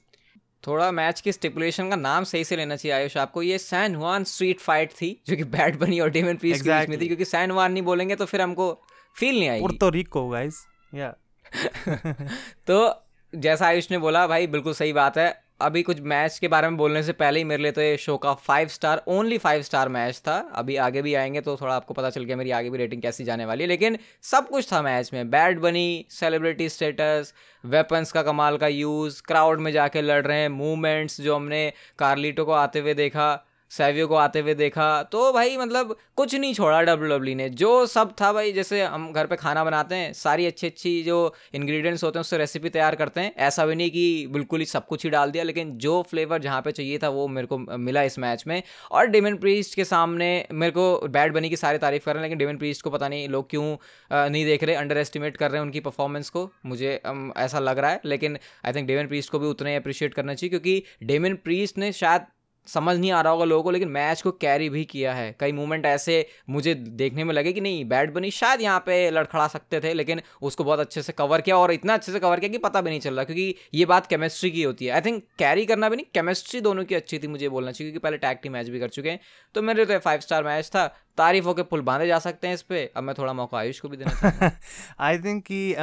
[0.63, 4.23] थोड़ा मैच की स्टिपुलेशन का नाम सही से लेना चाहिए आयुष आपको। ये सैन हुआन
[4.23, 6.73] स्ट्रीट फाइट थी जो कि बैट बनी और डेमन पीस exactly.
[6.73, 8.71] के बीच में थी क्योंकि सैन हुआन नहीं बोलेंगे तो फिर हमको
[9.17, 11.13] फील नहीं आएगी। पुर्तो रिको गाइस या
[12.67, 16.69] तो जैसा आयुष ने बोला भाई बिल्कुल सही बात है। अभी कुछ मैच के बारे
[16.69, 19.61] में बोलने से पहले ही मेरे लिए तो ये शो का five star only five
[19.61, 22.69] star match था। अभी आगे भी आएँगे तो थोड़ा आपको पता चल गया मेरी आगे
[22.69, 26.69] भी रेटिंग कैसी जाने वाली है। लेकिन सब कुछ था मैच में। बैड बनी सेलिब्रिटी
[26.69, 27.33] स्टेटस
[27.65, 32.45] वेपन्स का कमाल का यूज़ क्राउड में जाके लड़ रहे हैं। मूवमेंट्स जो हमने कार्लिटो
[32.45, 36.81] को आते हुए देखा सैवियो को आते हुए देखा तो भाई मतलब कुछ नहीं छोड़ा
[36.81, 40.45] डब्ल्यू डब्ल्यू ने। जो सब था भाई, जैसे हम घर पे खाना बनाते हैं, सारी
[40.45, 44.27] अच्छी अच्छी जो इंग्रेडिएंट्स होते हैं, उससे रेसिपी तैयार करते हैं। ऐसा भी नहीं कि
[44.31, 47.27] बिल्कुल ही सब कुछ ही डाल दिया, लेकिन जो फ्लेवर जहाँ पे चाहिए था, वो
[47.27, 51.49] मेरे को मिला इस मैच में। और डेमन प्रीस्ट के सामने मेरे को बैड बनी
[51.49, 53.75] की सारी तारीफ़ कर रहे हैं, लेकिन डेमन प्रीस्ट को पता नहीं, लोग क्यों
[54.11, 56.93] नहीं देख रहे अंडर एस्टिमेट कर रहे हैं उनकी परफॉर्मेंस को। मुझे
[57.37, 60.33] ऐसा लग रहा है, लेकिन आई थिंक डेमन प्रीस्ट को भी उतना ही अप्रिशिएट करना
[60.33, 62.25] चाहिए, क्योंकि डेमन प्रीस्ट ने शायद
[62.67, 65.51] समझ नहीं आ रहा होगा लोगों को, लेकिन मैच को कैरी भी किया है। कई
[65.51, 69.79] मूवमेंट ऐसे मुझे देखने में लगे कि नहीं बैट बनी, शायद यहाँ पे लड़खड़ा सकते
[69.79, 72.57] थे, लेकिन उसको बहुत अच्छे से कवर किया और इतना अच्छे से कवर किया कि
[72.57, 75.65] पता भी नहीं चल रहा, क्योंकि ये बात केमिस्ट्री की होती है। आई थिंक कैरी
[75.65, 78.53] करना भी नहीं केमिस्ट्री दोनों की अच्छी थी, मुझे बोलना चाहिए, क्योंकि पहले टैग टीम
[78.53, 79.19] मैच भी कर चुके हैं।
[79.55, 82.61] तो मेरे तो फाइव स्टार मैच था। तारीफ़ होकर पुल बांधे जा सकते हैं इस
[82.61, 84.51] पर अब मैं थोड़ा मौका आयुष को भी देना
[84.99, 85.75] आई थिंक कि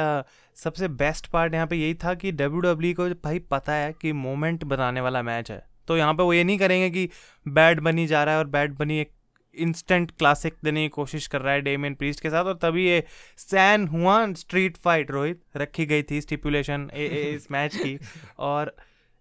[0.57, 4.11] सबसे बेस्ट पार्ट यहाँ पे यही था कि डब्ल्यू e को भाई पता है कि
[4.13, 7.09] मोमेंट बनाने वाला मैच है। तो यहाँ पे वो ये नहीं करेंगे कि
[7.47, 9.11] बैड बनी जा रहा है और बैड बनी एक
[9.55, 12.85] इंस्टेंट क्लासिक देने की कोशिश कर रहा है डेम डेमियन प्रीस्ट के साथ और तभी
[12.85, 13.03] ये
[13.37, 17.99] सैन हुआ स्ट्रीट फाइट रोहित रखी गई थी स्टिपुलेशन इस मैच की।
[18.39, 18.75] और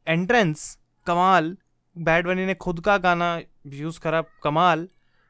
[0.09, 1.57] एंट्रेंस कमाल
[1.99, 4.89] बैड बनी ने खुद का गाना यूज़ करा, कमाल।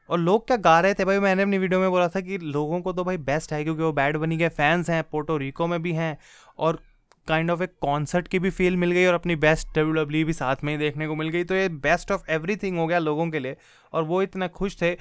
[0.09, 1.19] और लोग क्या गा रहे थे भाई?
[1.19, 3.91] मैंने अपनी वीडियो में बोला था कि लोगों को तो भाई बेस्ट है क्योंकि वो
[3.93, 6.17] बैड बनी के फैंस हैं पोर्टो रिको में भी हैं
[6.57, 6.79] और
[7.27, 10.33] काइंड ऑफ़ एक कॉन्सर्ट की भी फील मिल गई और अपनी बेस्ट डब्ल्यू डब्ल्यू भी
[10.33, 13.29] साथ में ही देखने को मिल गई। तो ये बेस्ट ऑफ़ एवरीथिंग हो गया लोगों
[13.29, 13.57] के लिए
[13.93, 14.93] और वो इतना खुश थे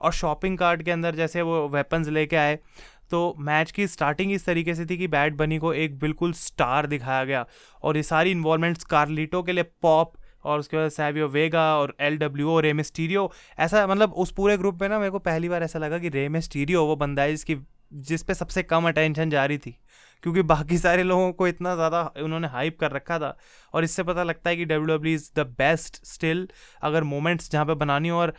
[0.00, 2.58] और शॉपिंग कार्ट के अंदर जैसे वो वेपन्स लेके आए।
[3.10, 6.86] तो मैच की स्टार्टिंग इस तरीके से थी कि बैड बनी को एक बिल्कुल स्टार
[6.86, 7.44] दिखाया गया
[7.82, 10.12] और ये सारी इन्वॉल्वमेंट्स कार्लिटो के लिए पॉप
[10.44, 14.78] और उसके बाद सैवियो वेगा और एल डब्ल्यू ओ रेमिस्टीरियो ऐसा मतलब उस पूरे ग्रुप
[14.82, 17.56] में ना मेरे को पहली बार ऐसा लगा कि रेमिस्टीरियो वो बंदा है जिसकी,
[17.92, 19.76] जिस पे सबसे कम अटेंशन जा रही थी।
[20.22, 23.36] क्योंकि बाकी सारे लोगों को इतना ज़्यादा उन्होंने हाइप कर रखा था।
[23.74, 26.48] और इससे पता लगता है कि W W is the best still
[26.82, 28.34] अगर मोमेंट्स जहाँ पे बनानी हो। और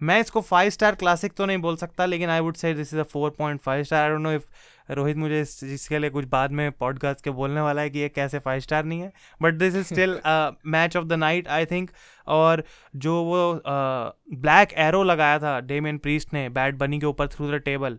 [0.00, 3.00] मैं इसको फाइव स्टार क्लासिक तो नहीं बोल सकता लेकिन I would say this is
[3.00, 4.44] a four point five star I don't know if
[4.90, 8.38] Rohit मुझे इसके लिए कुछ बाद में पॉडकास्ट के बोलने वाला है कि ये कैसे
[8.38, 10.18] फाइव स्टार नहीं है। But this is still
[10.66, 11.90] match of the night I think
[12.28, 12.64] और
[12.96, 17.50] जो वो ब्लैक uh, एरो लगाया था डेमियन प्रीस्ट ने बैट बनी के ऊपर थ्रू
[17.52, 17.98] द टेबल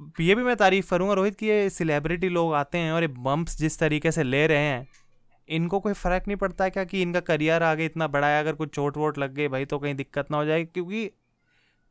[0.00, 3.58] ये भी मैं तारीफ़ करूँगा, रोहित, कि ये सेलिब्रिटी लोग आते हैं और ये बम्प्स
[3.58, 4.86] जिस तरीके से ले रहे हैं,
[5.48, 8.74] इनको कोई फ़र्क नहीं पड़ता क्या कि इनका करियर आगे इतना बड़ा है अगर कुछ
[8.74, 11.06] चोट वोट लग गई, भाई तो कहीं दिक्कत ना हो जाए, क्योंकि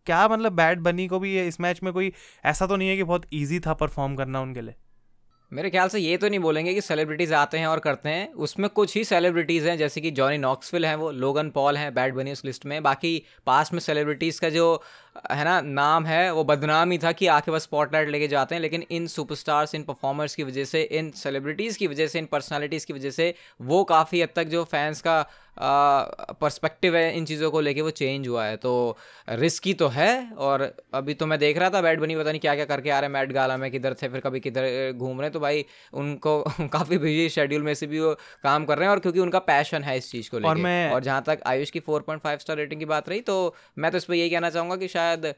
[0.08, 2.12] क्या मतलब बैट बनी को भी इस मैच में कोई,
[2.46, 4.76] ऐसा तो नहीं है कि बहुत ईजी था परफॉर्म करना उनके लिए।
[5.52, 8.70] मेरे ख्याल से ये तो नहीं बोलेंगे कि सेलिब्रिटीज़ आते हैं और करते हैं, उसमें
[8.70, 12.32] कुछ ही सेलिब्रिटीज़ हैं, जैसे कि जॉनी नॉक्सविल हैं वो लोगन पॉल हैं बैड बनी
[12.32, 14.84] उस लिस्ट में, बाकी पास में सेलिब्रिटीज़ का जो
[15.32, 18.62] है ना नाम है वो बदनाम ही था कि आके बस स्पॉटलाइट लेके जाते हैं
[18.62, 22.86] लेकिन इन सुपरस्टार्स इन परफॉर्मर्स की वजह से इन सेलिब्रिटीज़ की वजह से इन पर्सनालिटीज़
[22.86, 25.30] की वजह से वो काफ़ी हद तक जो फैंस का
[26.41, 28.97] पर्सपेक्टिव है इन चीज़ों को लेके वो चेंज हुआ है। तो
[29.30, 32.56] रिस्की तो है और अभी तो मैं देख रहा था बैड बनी पता नहीं क्या
[32.56, 35.25] क्या करके आ रहे हैं मैट गाला में किधर थे फिर कभी किधर घूम रहे
[35.25, 38.91] हैं तो भाई उनको काफ़ी बिज़ी शेड्यूल में से भी वो काम कर रहे हैं
[38.91, 40.91] और क्योंकि उनका पैशन है इस चीज़ को लेकर और, मैं...
[40.91, 44.06] और जहाँ तक आयुष की फोर स्टार रेटिंग की बात रही तो मैं तो इस
[44.06, 45.34] पर यही कहना चाहूँगा कि शायद शायद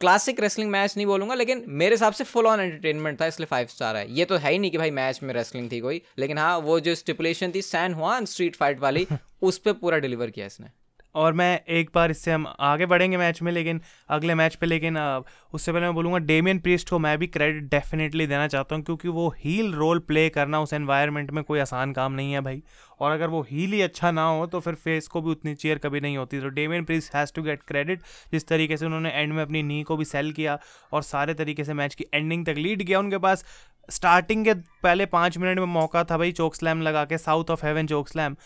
[0.00, 3.66] क्लासिक रेसलिंग मैच नहीं बोलूँगा लेकिन मेरे हिसाब से फुल ऑन एंटरटेनमेंट था इसलिए फाइव
[3.66, 6.38] स्टार है। ये तो है ही नहीं कि भाई मैच में रेसलिंग थी कोई लेकिन
[6.38, 9.06] हाँ वो जो स्टिपुलेशन थी सैन हुआ स्ट्रीट फाइट वाली
[9.42, 10.70] उस पर पूरा डिलीवर किया इसने।
[11.14, 14.98] और मैं एक बार इससे हम आगे बढ़ेंगे मैच में, लेकिन अगले मैच पे, लेकिन
[14.98, 19.08] उससे पहले मैं बोलूँगा डेमियन प्रीस्ट को मैं भी क्रेडिट डेफिनेटली देना चाहता हूँ, क्योंकि
[19.08, 22.62] वो हील रोल प्ले करना उस एनवायरनमेंट में कोई आसान काम नहीं है भाई।
[23.00, 25.78] और अगर वो हील ही अच्छा ना हो तो फिर फेस को भी उतनी चेयर
[25.78, 29.32] कभी नहीं होती। तो Damian Priest has to get credit जिस तरीके से उन्होंने एंड
[29.32, 30.58] में अपनी नी को भी सेल किया,
[30.92, 33.44] और सारे तरीके से मैच की एंडिंग तक लीड किया उनके पास।
[33.88, 37.64] स्टार्टिंग के पहले पाँच मिनट में मौका था भाई चोक स्लैम लगा के South of
[37.66, 38.36] Heaven choke slam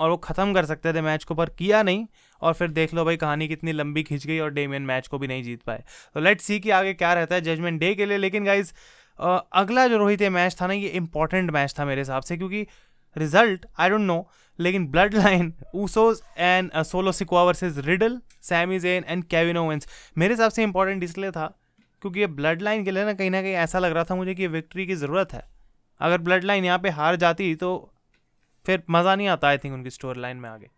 [0.00, 2.06] और वो ख़त्म कर सकते थे मैच को, पर किया नहीं।
[2.42, 5.26] और फिर देख लो भाई कहानी कितनी लंबी खिंच गई और डेमियन मैच को भी
[5.28, 5.82] नहीं जीत पाए।
[6.14, 8.72] तो लेट्स सी कि आगे क्या रहता है जजमेंट डे के लिए। लेकिन गाइज़
[9.18, 12.66] अगला जो रोहित ये मैच था ना, ये इंपॉर्टेंट मैच था मेरे हिसाब से, क्योंकि
[13.16, 14.26] रिज़ल्ट आई डोंट नो
[14.58, 19.86] लेकिन Bloodline Usos and Solo Sikoa versus Riddle Sami Zayn and Kevin Owens
[20.16, 21.46] मेरे हिसाब से इंपॉर्टेंट इसलिए था,
[22.02, 24.34] क्योंकि ये ब्लड लाइन के लिए ना कहीं ना कहीं ऐसा लग रहा था मुझे
[24.34, 25.42] कि विक्ट्री की ज़रूरत है।
[26.00, 27.70] अगर ब्लड लाइन यहाँ पे हार जाती तो
[28.66, 30.68] फिर मज़ा नहीं आता आई थिंक उनकी स्टोरी लाइन में आगे।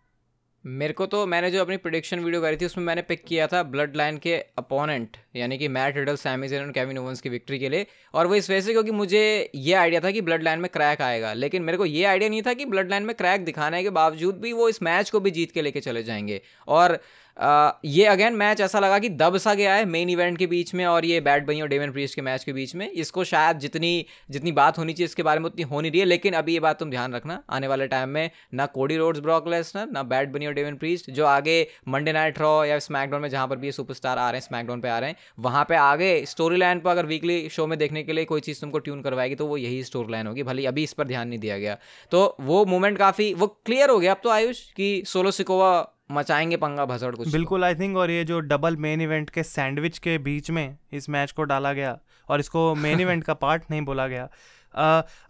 [0.65, 3.63] मेरे को तो मैंने जो अपनी प्रोडिक्शन वीडियो करी थी, उसमें मैंने पिक किया था
[3.63, 7.69] ब्लड लाइन के अपोनेंट यानी कि मैट रिडल सैमिजन और कैविन ओवंस की विक्ट्री के
[7.69, 10.69] लिए। और वो इस वजह से क्योंकि मुझे ये आइडिया था कि ब्लड लाइन में
[10.73, 13.83] क्रैक आएगा, लेकिन मेरे को ये आइडिया नहीं था कि ब्लड लाइन में क्रैक दिखाने
[13.83, 16.99] के बावजूद भी वो इस मैच को भी जीत के लेके चले जाएँगे। और
[17.37, 20.85] ये अगेन मैच ऐसा लगा कि दब सा गया है मेन इवेंट के बीच में
[20.87, 24.05] और ये बैट बई और डेवन प्रीस्ट के मैच के बीच में। इसको शायद जितनी
[24.31, 26.61] जितनी बात होनी चाहिए इसके बारे में उतनी हो नहीं रही है, लेकिन अभी ये
[26.61, 30.29] बात तुम ध्यान रखना, आने वाले टाइम में ना कोडी रोड्स ब्रॉक लेसनर ना बैट
[30.33, 33.67] बनी और डेवन प्रीस्ट जो आगे मंडे नाइट रॉ या स्मैकडाउन में जहाँ पर भी
[33.67, 36.81] ये सुपरस्टार आ रहे हैं स्मैकडाउन पे आ रहे हैं, वहाँ पे आगे स्टोरी लाइन
[36.81, 39.57] पर अगर वीकली शो में देखने के लिए कोई चीज़ तुमको ट्यून करवाएगी तो वो
[39.57, 41.77] यही स्टोरी लाइन होगी, भले अभी इस पर ध्यान नहीं दिया गया।
[42.13, 45.73] तो वो मोमेंट काफ़ी, वो क्लियर हो गया। अब तो आयुष कि सोलो सिकोवा
[46.13, 49.99] मचाएँगे पंगा भसड़ कुछ बिल्कुल आई थिंक और ये जो डबल मेन इवेंट के सैंडविच
[49.99, 51.99] के बीच में इस मैच को डाला गया
[52.29, 54.29] और इसको मेन इवेंट का पार्ट नहीं बोला गया।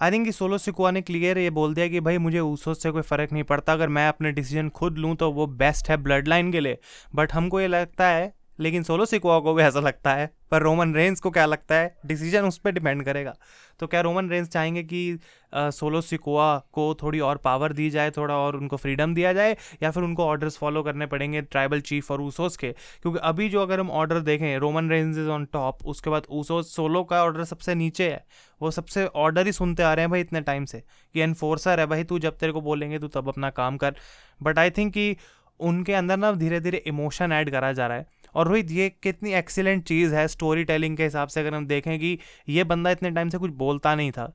[0.03, 3.03] आई थिंक सोलो सिकुआ ने क्लियर ये बोल दिया कि भाई मुझे उस से कोई
[3.03, 6.53] फ़र्क नहीं पड़ता। अगर मैं अपने डिसीज़न खुद लूँ तो वो बेस्ट है ब्लड लाइन
[6.53, 6.79] के लिए।
[7.15, 10.95] बट हमको ये लगता है लेकिन सोलो सिकुआ को भी ऐसा लगता है पर रोमन
[10.95, 11.95] रेंस को क्या लगता है?
[12.07, 13.35] डिसीज़न उस पर डिपेंड करेगा।
[13.81, 15.19] तो क्या रोमन रेंस चाहेंगे कि
[15.53, 19.57] आ, सोलो सिकोआ को थोड़ी और पावर दी जाए थोड़ा और उनको फ्रीडम दिया जाए
[19.83, 22.73] या फिर उनको ऑर्डर्स फॉलो करने पड़ेंगे ट्राइबल चीफ और ऊसोस के?
[23.03, 26.75] क्योंकि अभी जो अगर हम ऑर्डर देखें Roman Reigns is on top उसके बाद ऊसोस
[26.77, 28.25] सोलो का ऑर्डर सबसे नीचे है।
[28.61, 30.83] वो सबसे ऑर्डर ही सुनते आ रहे हैं भाई इतने टाइम से
[31.15, 33.95] कि एनफोर्सर है भाई तू जब तेरे को बोलेंगे तू तब अपना काम कर।
[34.43, 35.17] बट आई थिंक कि
[35.61, 39.33] उनके अंदर ना धीरे धीरे इमोशन ऐड करा जा रहा है। और रोहित, ये कितनी
[39.35, 42.19] एक्सीलेंट चीज़ है स्टोरी टेलिंग के हिसाब से अगर हम देखें कि
[42.49, 44.33] ये बंदा इतने टाइम से कुछ बोलता नहीं था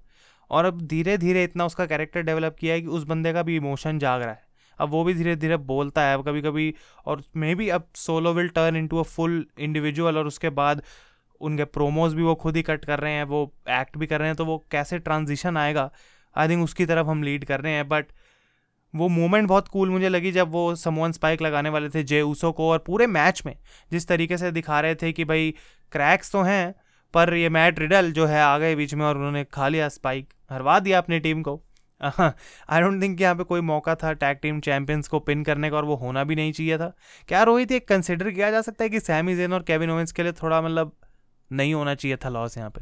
[0.52, 3.56] और अब धीरे धीरे इतना उसका कैरेक्टर डेवलप किया है कि उस बंदे का भी
[3.56, 4.46] इमोशन जाग रहा है।
[4.80, 6.74] अब वो भी धीरे धीरे बोलता है, अब कभी कभी
[7.06, 10.82] और मे बी अब Solo will turn into a full individual और उसके बाद
[11.42, 14.28] उनके प्रोमोज भी वो खुद ही कट कर रहे हैं, वो एक्ट भी कर रहे
[14.28, 15.92] हैं तो वो कैसे ट्रांजिशन आएगा?
[16.36, 18.06] आई थिंक उसकी तरफ़ हम लीड कर रहे हैं बट
[18.96, 22.52] वो मोमेंट बहुत कूल मुझे लगी जब वो समोन स्पाइक लगाने वाले थे जे ऊसो
[22.52, 23.56] को और पूरे मैच में
[23.92, 25.54] जिस तरीके से दिखा रहे थे कि भाई
[25.92, 26.76] क्रैक्स तो हैं
[27.14, 30.34] पर ये मैट रिडल जो है आ गए बीच में और उन्होंने खा लिया स्पाइक
[30.50, 31.62] हरवा दिया अपनी टीम को।
[32.70, 35.78] आई डोंट थिंक यहाँ पे कोई मौका था टैग टीम चैंपियंस को पिन करने का
[35.78, 36.92] और वो होना भी नहीं चाहिए था।
[37.28, 40.24] क्या रोहित एक कंसिडर किया जा सकता है कि सैमी जेन और केविन ओवेंस के
[40.24, 40.92] लिए थोड़ा मतलब
[41.52, 42.82] नहीं होना चाहिए था लॉस यहाँ पे?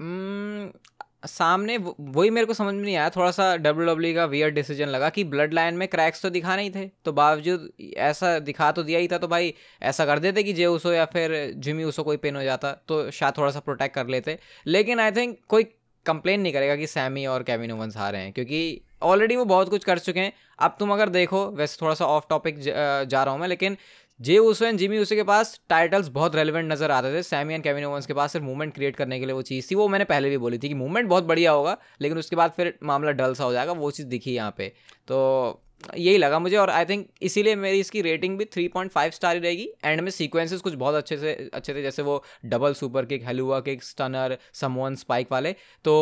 [0.00, 0.76] Hmm,
[1.22, 4.88] सामने वही मेरे को समझ में नहीं आया। थोड़ा सा डब्ल्यू डब्ल्यू का वियर डिसीज़न
[4.88, 8.82] लगा कि ब्लड लाइन में क्रैक्स तो दिखा नहीं थे। तो बावजूद ऐसा दिखा तो
[8.82, 9.52] दिया ही था तो भाई
[9.82, 13.10] ऐसा कर देते कि जे उसो या फिर जिमी उसो कोई पेन हो जाता तो
[13.10, 15.64] शायद थोड़ा सा प्रोटेक्ट कर लेते। लेकिन आई थिंक कोई
[16.06, 19.84] कंप्लेन नहीं करेगा कि सैमी और केविन ओवंस हारे हैं, क्योंकि ऑलरेडी वो बहुत कुछ
[19.84, 23.40] कर चुके हैं। अब तुम अगर देखो, वैसे थोड़ा सा ऑफ़ टॉपिक जा रहा हूँ
[23.40, 23.76] मैं, लेकिन
[24.20, 27.62] जे उसो एंड जिमी उसे के पास टाइटल्स बहुत रेलिवेंट नज़र आते थे। सैमी एंड
[27.64, 30.04] केविन ओवंस के पास सिर्फ़ मूवमेंट क्रिएट करने के लिए वो चीज़ थी। वो मैंने
[30.04, 33.34] पहले भी बोली थी कि मूवमेंट बहुत बढ़िया होगा, लेकिन उसके बाद फिर मामला डल
[33.34, 34.68] सा हो जाएगा, वो चीज़ दिखी यहाँ पे।
[35.08, 35.62] तो
[35.96, 39.34] यही लगा मुझे और आई थिंक इसीलिए मेरी इसकी रेटिंग भी थ्री पॉइंट फाइव स्टार
[39.34, 43.04] ही रहेगी। एंड में सीक्वेंसेस कुछ बहुत अच्छे से, अच्छे थे, जैसे वो double super
[43.04, 45.52] kick hell of a kick stunner Samoan spike वाले।
[45.84, 45.94] तो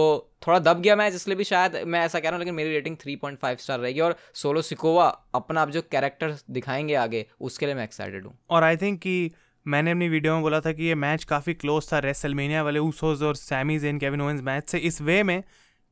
[0.47, 2.97] थोड़ा दब गया मैच इसलिए भी शायद मैं ऐसा कह रहा हूँ, लेकिन मेरी rating
[2.97, 7.67] three point five star रहेगी और सोलो सिकोवा अपना आप जो कैरेक्टर दिखाएँगे आगे, उसके
[7.67, 9.31] लिए मैं एक्साइटेड हूँ। और आई थिंक कि
[9.67, 13.23] मैंने अपनी वीडियो में बोला था कि ये मैच काफ़ी क्लोज था रेसलमेनिया वाले ऊसोज
[13.23, 15.43] और Sami Zayn Kevin Owens match से। इस वे में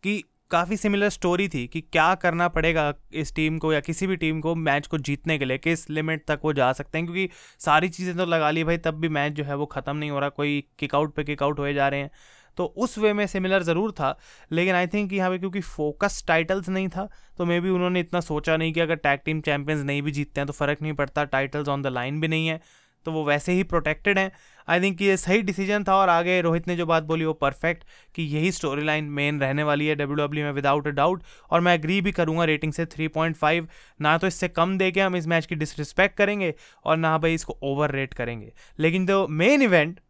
[0.02, 4.16] कि काफ़ी सिमिलर स्टोरी थी कि क्या करना पड़ेगा इस टीम को या किसी भी
[4.16, 7.28] टीम को मैच को जीतने के लिए, किस लिमिट तक वो जा सकते हैं, क्योंकि
[7.60, 10.18] सारी चीज़ें तो लगा ली भाई, तब भी मैच जो है वो ख़त्म नहीं हो
[10.20, 12.10] रहा, कोई किकआउट पे किकआउट हुए जा रहे हैं।
[12.58, 14.16] तो उस वे में सिमिलर ज़रूर था,
[14.52, 18.20] लेकिन आई थिंक यहाँ पे क्योंकि फोकस टाइटल्स नहीं था तो मे बी उन्होंने इतना
[18.22, 21.24] सोचा नहीं कि अगर टैग टीम चैंपियंस नहीं भी जीतते हैं तो फ़र्क नहीं पड़ता
[21.26, 22.60] टाइटल्स ऑन द लाइन भी नहीं है
[23.06, 24.30] तो वो वैसे ही प्रोटेक्टेड हैं।
[24.68, 27.84] आई थिंक ये सही डिसीज़न था और आगे रोहित ने जो बात बोली वो परफेक्ट
[28.14, 31.60] कि यही स्टोरी लाइन मेन रहने वाली है डब्ल्यू डब्ल्यू में विदाउट अ डाउट और
[31.60, 33.68] मैं एग्री भी करूँगा रेटिंग से 3.5
[34.00, 37.34] ना तो इससे कम दे के हम इस मैच की डिसरिस्पेक्ट करेंगे और ना भाई
[37.34, 40.00] इसको ओवर रेट करेंगे। लेकिन जो main event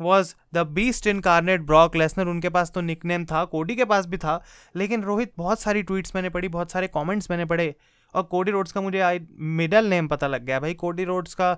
[0.00, 4.16] was the Beast Incarnate Brock Lesnar उनके पास तो निकनेम था कोडी के पास भी
[4.16, 4.42] था,
[4.76, 7.74] लेकिन रोहित बहुत सारी ट्वीट्स मैंने पढ़ी, बहुत सारे कॉमेंट्स मैंने पढ़े
[8.14, 9.20] और कोडी रोड्स का मुझे आई
[9.58, 11.56] मिडल नेम पता लग गया। भाई कोडी रोड्स का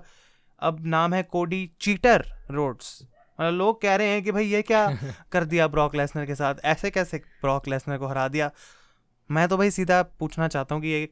[0.59, 4.97] अब नाम है कोडी चीटर रोड्स। मतलब लोग कह रहे हैं कि भाई ये क्या
[5.31, 6.55] कर दिया ब्रॉक लेसनर के साथ?
[6.65, 8.51] ऐसे कैसे ब्रॉक लेसनर को हरा दिया?
[9.31, 11.09] मैं तो भाई सीधा पूछना चाहता हूँ कि ये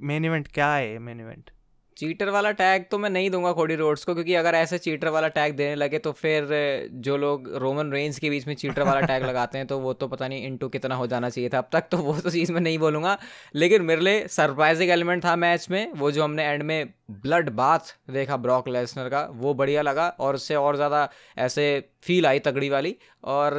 [0.00, 1.50] मेन इवेंट क्या है मेन इवेंट
[1.96, 5.28] चीटर वाला टैग तो मैं नहीं दूँगा कोडी रोड्स को क्योंकि अगर ऐसे चीटर वाला
[5.28, 6.48] टैग देने लगे तो फिर
[6.92, 10.08] जो लोग रोमन रेंज के बीच में चीटर वाला टैग लगाते हैं तो वो तो
[10.08, 12.60] पता नहीं इंटू कितना हो जाना चाहिए था। अब तक तो वो तो चीज़ मैं
[12.60, 13.18] नहीं बोलूँगा
[13.54, 17.94] लेकिन मेरे लिए सरप्राइजिंग एलिमेंट था मैच में वो जो हमने एंड में ब्लड बाथ
[18.10, 22.68] देखा ब्रॉक लेसनर का, वो बढ़िया लगा और उससे और ज़्यादा ऐसे फील आई तगड़ी
[22.70, 23.54] वाली। और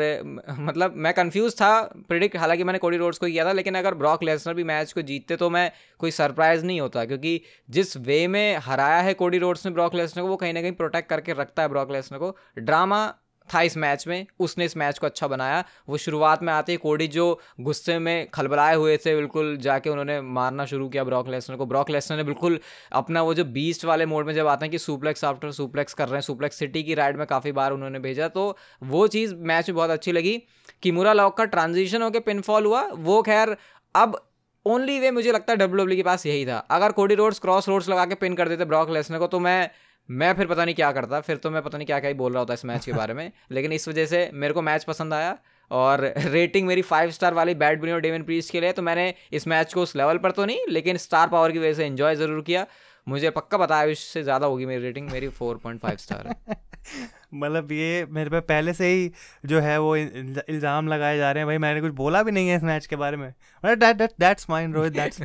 [0.59, 1.69] मतलब मैं कंफ्यूज था
[2.09, 5.01] प्रिडिक्ट हालाँकि मैंने कोडी रोड्स को किया था, लेकिन अगर ब्रॉक लेसनर भी मैच को
[5.03, 9.65] जीतते तो मैं कोई सरप्राइज़ नहीं होता, क्योंकि जिस वे में हराया है कोडी रोड्स
[9.65, 12.35] ने ब्रॉक लेसनर को, वो कहीं ना कहीं प्रोटेक्ट करके रखता है ब्रॉक लेसनर को।
[12.59, 13.07] ड्रामा
[13.53, 16.77] था इस मैच में, उसने इस मैच को अच्छा बनाया। वो शुरुआत में आते ही
[16.77, 21.55] कोडी जो गुस्से में खलबलाए हुए थे, बिल्कुल जाके उन्होंने मारना शुरू किया ब्रॉक लेसनर
[21.55, 22.59] को। ब्रॉक लेसनर ने बिल्कुल
[22.91, 26.07] अपना वो जो बीस्ट वाले मोड में जब आते हैं कि सुप्लेक्स आफ्टर सुप्लेक्स कर
[26.07, 29.69] रहे हैं, सुप्लेक्स सिटी की राइड में काफ़ी बार उन्होंने भेजा तो वो चीज़ मैच
[29.69, 30.41] में बहुत अच्छी लगी।
[30.83, 33.55] कि मुरा लॉक का ट्रांजिशन होकर पिनफॉल हुआ, वो खैर
[33.95, 34.17] अब
[34.65, 37.89] ओनली वे मुझे लगता है डब्ल्यू के पास यही था। अगर कोडी रोड्स, क्रॉस रोड्स
[37.89, 39.69] लगा के पिन कर देते ब्रॉक लेसनर को तो मैं
[40.09, 42.31] मैं फिर पता नहीं क्या करता फिर तो मैं पता नहीं क्या क्या ही बोल
[42.31, 45.13] रहा होता इस मैच के बारे में लेकिन इस वजह से मेरे को मैच पसंद
[45.13, 45.37] आया
[45.71, 49.13] और रेटिंग मेरी फाइव स्टार वाली बैट बनी और डेवन प्रीस के लिए तो मैंने
[49.31, 52.15] इस मैच को उस लेवल पर तो नहीं लेकिन स्टार पावर की वजह से इन्जॉय
[52.15, 52.65] ज़रूर किया।
[53.07, 56.55] मुझे पक्का पता है इससे ज़्यादा होगी मेरी रेटिंग मेरी फोर पॉइंट फाइव स्टार है।
[57.33, 59.11] मतलब ये मेरे पे पहले से ही
[59.45, 62.55] जो है वो इल्ज़ाम लगाए जा रहे हैं भाई मैंने कुछ बोला भी नहीं है
[62.57, 65.21] इस मैच के बारे में। दैट्स माइन रोहित दैट्स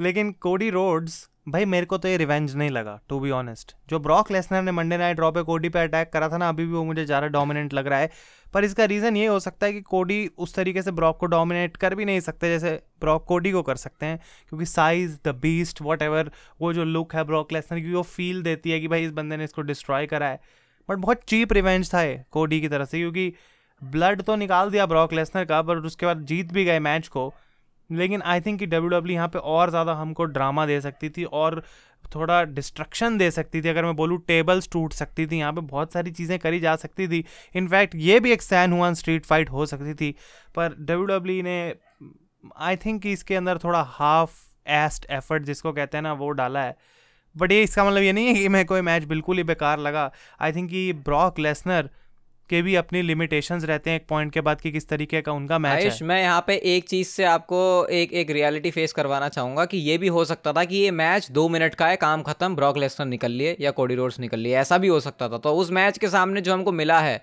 [0.00, 3.98] लेकिन कोडी रोड्स भाई मेरे को तो ये रिवेंज नहीं लगा टू बी ऑनेस्ट जो
[3.98, 6.72] ब्रॉक लेसनर ने मंडे नाइट ड्रॉ पे कोडी पे अटैक करा था ना, अभी भी
[6.72, 8.10] वो मुझे ज़्यादा डोमिनेंट लग रहा है।
[8.54, 11.76] पर इसका रीज़न ये हो सकता है कि कोडी उस तरीके से ब्रॉक को डोमिनेट
[11.76, 15.82] कर भी नहीं सकते, जैसे ब्रॉक कोडी को कर सकते हैं, क्योंकि size the beast
[15.82, 19.04] whatever वो जो लुक है ब्रॉक लेसनर की, वो फील देती है कि भाई
[19.04, 20.40] इस बंदे ने इसको डिस्ट्रॉय करा है।
[20.88, 23.32] बट बहुत चीप रिवेंज था ये कोडी की तरफ़ से, क्योंकि
[23.82, 27.32] ब्लड तो निकाल दिया ब्रॉक लेसनर का, पर उसके बाद जीत भी गए मैच को।
[27.90, 31.24] लेकिन आई थिंक कि डब्ल्यू डब्ल्यू यहाँ पे और ज़्यादा हमको ड्रामा दे सकती थी
[31.24, 31.62] और
[32.14, 35.92] थोड़ा डिस्ट्रक्शन दे सकती थी। अगर मैं बोलूँ टेबल्स टूट सकती थी, यहाँ पे बहुत
[35.92, 39.66] सारी चीज़ें करी जा सकती थी। इनफैक्ट ये भी एक सैन हुआ स्ट्रीट फाइट हो
[39.66, 40.14] सकती थी।
[40.54, 41.74] पर डब्ल्यू डब्ल्यू ने
[42.58, 44.40] आई थिंक कि इसके अंदर थोड़ा हाफ़
[44.72, 46.76] एस्ट एफर्ट जिसको कहते हैं ना, वो डाला है।
[47.36, 50.10] बट ये इसका मतलब ये नहीं है कि मैं कोई मैच बिल्कुल ही बेकार लगा।
[50.40, 51.88] आई थिंक कि ब्रॉक लेसनर
[52.52, 55.58] के भी अपनी लिमिटेशंस रहते हैं एक पॉइंट के बाद कि किस तरीके का उनका
[55.60, 57.60] मैच है। मैं यहाँ पे एक चीज़ से आपको
[57.92, 61.30] एक एक रियलिटी फेस करवाना चाहूँगा कि ये भी हो सकता था कि ये मैच
[61.32, 64.56] दो मिनट का है काम खत्म ब्रॉक लेसनर निकल लिए या कोडी रोड्स निकल लिए
[64.58, 67.20] ऐसा भी हो सकता था। तो उस मैच के सामने जो हमको मिला है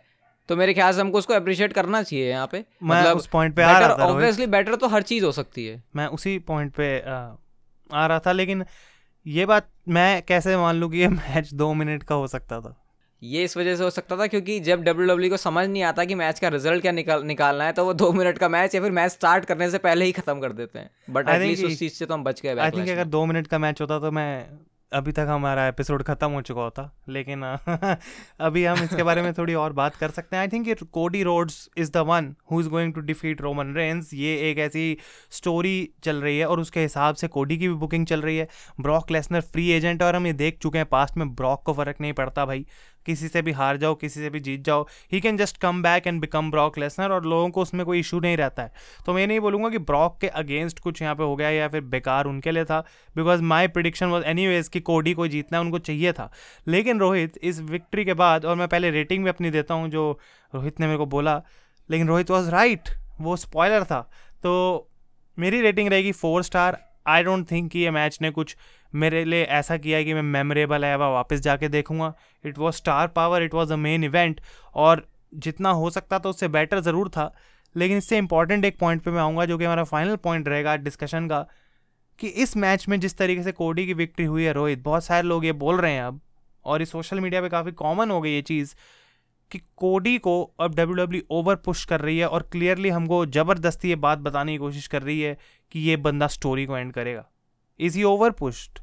[0.49, 3.55] तो मेरे ख्याल से हमको उसको अप्रिशिएट करना चाहिए यहाँ पे। मैं मतलब उस पॉइंट
[3.55, 6.73] पे आ रहा था ऑब्वियसली बेटर तो हर चीज़ हो सकती है। मैं उसी पॉइंट
[6.73, 8.65] पे आ रहा था लेकिन
[9.25, 12.75] ये बात मैं कैसे मान लूँ कि ये मैच दो मिनट का हो सकता था?
[13.21, 16.05] ये इस वजह से हो सकता था क्योंकि जब डब्ल्यू e को समझ नहीं आता
[16.05, 18.81] कि मैच का रिज़ल्ट क्या निकाल निकालना है तो वो दो मिनट का मैच या
[18.81, 21.93] फिर मैच स्टार्ट करने से पहले ही खत्म कर देते हैं। बट एटलीस्ट उस चीज़
[21.93, 24.29] से तो हम बच गए आई थिंक अगर दो मिनट का मैच होता तो मैं
[24.91, 27.43] अभी तक हमारा एपिसोड ख़त्म हो चुका होता लेकिन
[28.39, 31.69] अभी हम इसके बारे में थोड़ी और बात कर सकते हैं। I think Cody Rhodes
[31.77, 34.97] is the one who is going to defeat Roman Reigns ये एक ऐसी
[35.31, 38.47] स्टोरी चल रही है और उसके हिसाब से कोडी की भी बुकिंग चल रही है।
[38.79, 42.01] ब्रॉक लेसनर फ्री एजेंट और हम ये देख चुके हैं पास्ट में ब्रॉक को फ़र्क
[42.01, 42.65] नहीं पड़ता भाई।
[43.05, 46.07] किसी से भी हार जाओ, किसी से भी जीत जाओ he can just come back
[46.07, 48.71] and become Brock Lesnar और लोगों को उसमें कोई इशू नहीं रहता है।
[49.05, 51.81] तो मैं नहीं बोलूँगा कि ब्रॉक के अगेंस्ट कुछ यहाँ पे हो गया या फिर
[51.81, 52.79] बेकार उनके लिए था
[53.15, 56.31] because my prediction was anyways कि कोडी को जीतना है, उनको चाहिए था।
[56.67, 60.19] लेकिन रोहित इस विक्ट्री के बाद, और मैं पहले रेटिंग भी अपनी देता हूँ, जो
[60.53, 61.41] रोहित ने मेरे को बोला,
[61.89, 62.89] लेकिन रोहित वॉज़ राइट
[63.21, 64.01] वो स्पॉयलर था।
[64.43, 64.89] तो
[65.37, 68.55] मेरी रेटिंग रहेगी four star I don't think कि ये मैच ने कुछ
[68.93, 72.75] मेरे लिए ऐसा किया है कि मैं मेमोरेबल है, वह वापस जाके देखूँगा। It was
[72.75, 74.41] star power it was a main event
[74.75, 77.33] और जितना हो सकता था उससे बेटर ज़रूर था।
[77.75, 81.27] लेकिन इससे इंपॉर्टेंट एक पॉइंट पे मैं आऊँगा, जो कि हमारा फाइनल पॉइंट रहेगा डिस्कशन
[81.27, 81.45] का,
[82.19, 85.27] कि इस मैच में जिस तरीके से कोडी की विक्ट्री हुई है, रोहित, बहुत सारे
[85.27, 86.19] लोग ये बोल रहे हैं अब,
[86.65, 88.73] और ये सोशल मीडिया पे काफ़ी कॉमन हो गई ये चीज़।
[89.51, 93.89] कि कोडी को अब डब्ल्यू डब्ल्यू ओवर पुश कर रही है और क्लियरली हमको ज़बरदस्ती
[93.89, 95.37] ये बात बताने की कोशिश कर रही है
[95.71, 97.25] कि ये बंदा स्टोरी को एंड करेगा।
[97.79, 98.79] इज़ ही ओवर पुश्ड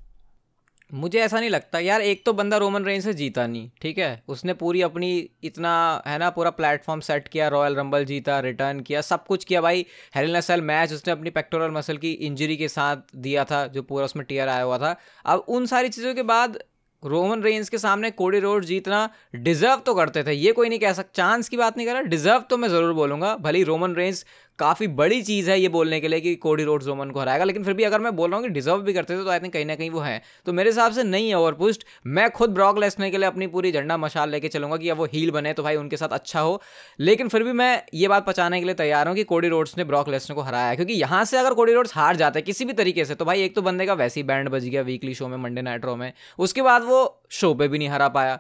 [0.90, 4.22] मुझे ऐसा नहीं लगता। यार, एक तो बंदा रोमन रेंज से जीता नहीं, ठीक है?
[4.28, 5.08] उसने पूरी अपनी
[5.44, 9.60] इतना, है ना, पूरा प्लेटफॉर्म सेट किया रॉयल रंबल जीता रिटर्न किया, सब कुछ किया
[9.60, 13.82] भाई। हेरिल नसल मैच उसने अपनी पेक्टोरल मसल की इंजरी के साथ दिया था, जो
[13.82, 16.58] पूरा उसमें टीयर आया हुआ था। अब उन सारी चीज़ों के बाद
[17.02, 20.92] रोमन रेंज के सामने कोडी रोड जीतना डिजर्व तो करते थे। ये कोई नहीं कह
[20.92, 24.24] सकता चांस की बात नहीं कर रहा, डिजर्व तो मैं ज़रूर बोलूँगा। भले रोमन रेंज
[24.58, 27.64] काफ़ी बड़ी चीज़ है ये बोलने के लिए कि कोडी रोड रोमन को हराएगा, लेकिन
[27.64, 29.52] फिर भी अगर मैं बोल रहा हूँ कि डिजर्व भी करते थे तो आई थिंक
[29.52, 32.78] कहीं ना कहीं वो है। तो मेरे हिसाब से नहीं है ओवरपुस्ट मैं खुद ब्रॉक
[32.78, 35.62] लेसने के लिए अपनी पूरी झंडा मशाल लेके चलूँगा कि अब वो हील बने तो
[35.62, 36.60] भाई उनके साथ अच्छा हो।
[37.00, 39.84] लेकिन फिर भी मैं ये बात पचाने के लिए तैयार हूँ कि कोडी रोड्स ने
[39.84, 43.04] ब्रॉक लेसने को हराया क्योंकि यहाँ से अगर कोडी रोड्स हार जाते किसी भी तरीके
[43.04, 45.36] से तो भाई एक तो बंदे का वैसे ही बैंड बज गया वीकली शो में,
[45.36, 48.38] मंडे नाइट रो में। उसके बाद वो शो पे भी नहीं हरा पाया।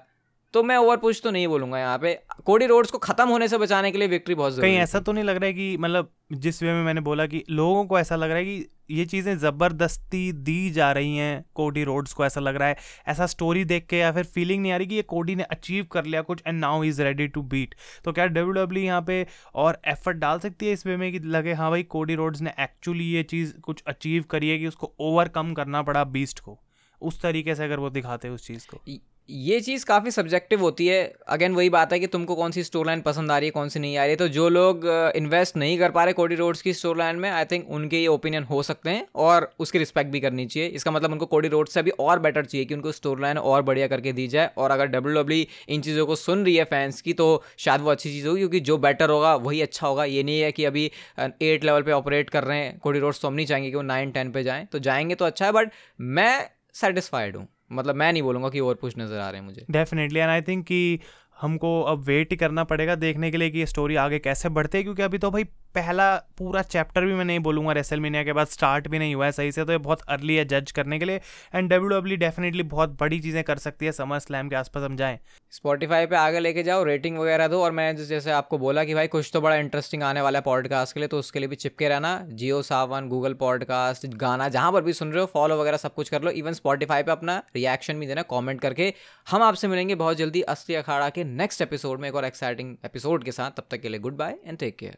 [0.54, 3.58] तो मैं ओवर पुश तो नहीं बोलूँगा यहाँ पे। कोडी रोड्स को खत्म होने से
[3.58, 6.10] बचाने के लिए विक्ट्री बहुत ज़रूरी कहीं ऐसा तो नहीं लग रहा है कि मतलब
[6.32, 9.36] जिस वे में मैंने बोला कि लोगों को ऐसा लग रहा है कि ये चीज़ें
[9.38, 12.76] ज़बरदस्ती दी जा रही हैं कोडी रोड्स को ऐसा लग रहा है।
[13.08, 15.86] ऐसा स्टोरी देख के या फिर फीलिंग नहीं आ रही कि ये कोडी ने अचीव
[15.92, 19.26] कर लिया कुछ and now is ready to beat तो क्या डब्ल्यू डब्ल्यू यहाँ पे
[19.54, 22.52] और एफर्ट डाल सकती है इस वे में कि लगे हाँ भाई कोडी रोड्स ने
[22.60, 26.58] एक्चुअली ये चीज़ कुछ अचीव करी है कि उसको ओवरकम करना पड़ा बीस्ट को।
[27.02, 28.82] उस तरीके से अगर वो दिखाते हैं उस चीज़ को।
[29.28, 32.86] ये चीज़ काफ़ी सब्जेक्टिव होती है। अगेन वही बात है कि तुमको कौन सी स्टोर
[32.86, 34.86] लाइन पसंद आ रही है, कौन सी नहीं आ रही है। तो जो लोग
[35.16, 38.06] इन्वेस्ट नहीं कर पा रहे कोडी रोड्स की स्टोर लाइन में आई थिंक उनके ये
[38.06, 41.68] ओपिनियन हो सकते हैं और उसकी रिस्पेक्ट भी करनी चाहिए। इसका मतलब उनको कोडी रोड
[41.68, 44.70] से अभी और बेटर चाहिए कि उनको स्टोर लाइन और बढ़िया करके दी जाए। और
[44.70, 48.10] अगर डब्ल्यू डब्ल्यू इन चीज़ों को सुन रही है फैंस की तो शायद वो अच्छी
[48.10, 51.64] चीज़ होगी, क्योंकि जो बेटर होगा, वही अच्छा होगा। ये नहीं है कि अभी एट
[51.64, 54.10] लेवल पर ऑपरेट कर रहे हैं कोडी रोड्स तो हम नहीं चाहेंगे कि वो नाइन
[54.10, 58.22] टेन पर जाएँ। तो जाएँगे तो अच्छा है बट मैं सेटिस्फाइड हूँ। मतलब मैं नहीं
[58.22, 61.00] बोलूँगा कि और पुश नज़र आ रहे हैं मुझे। डेफिनेटली एंड आई थिंक कि
[61.40, 64.78] हमको अब वेट ही करना पड़ेगा देखने के लिए कि ये स्टोरी आगे कैसे बढ़ते
[64.78, 65.44] है, क्योंकि अभी तो भाई
[65.76, 66.04] पहला
[66.38, 69.32] पूरा चैप्टर भी मैं नहीं बोलूँगा रेसल मीनिया के बाद स्टार्ट भी नहीं हुआ है
[69.32, 71.20] सही से तो ये बहुत अर्ली है जज करने के लिए।
[71.54, 74.96] एंड डब्ल्यू डब्ल्यू डेफिनेटली बहुत बड़ी चीज़ें कर सकती है समर स्लैम के आसपास, हम
[74.96, 75.18] जाएँ।
[75.52, 79.06] स्पॉटीफाई पे आगे लेके जाओ रेटिंग वगैरह दो। और मैंने जैसे आपको बोला कि भाई,
[79.06, 81.88] कुछ तो बड़ा इंटरेस्टिंग आने वाला है पॉडकास्ट के लिए तो उसके लिए भी चिपके
[81.88, 85.94] रहना। जियो सावन गूगल पॉडकास्ट गाना जहाँ पर भी सुन रहे हो फॉलो वगैरह सब
[85.94, 88.92] कुछ कर लो। इवन स्पॉटीफाई पे अपना रिएक्शन भी देना कॉमेंट करके।
[89.26, 93.24] हम आपसे मिलेंगे बहुत जल्दी, असली अखाड़ा के नेक्स्ट एपिसोड में एक और एक्साइटिंग एपिसोड
[93.24, 94.94] के साथ। तब तक के लिए good bye and take care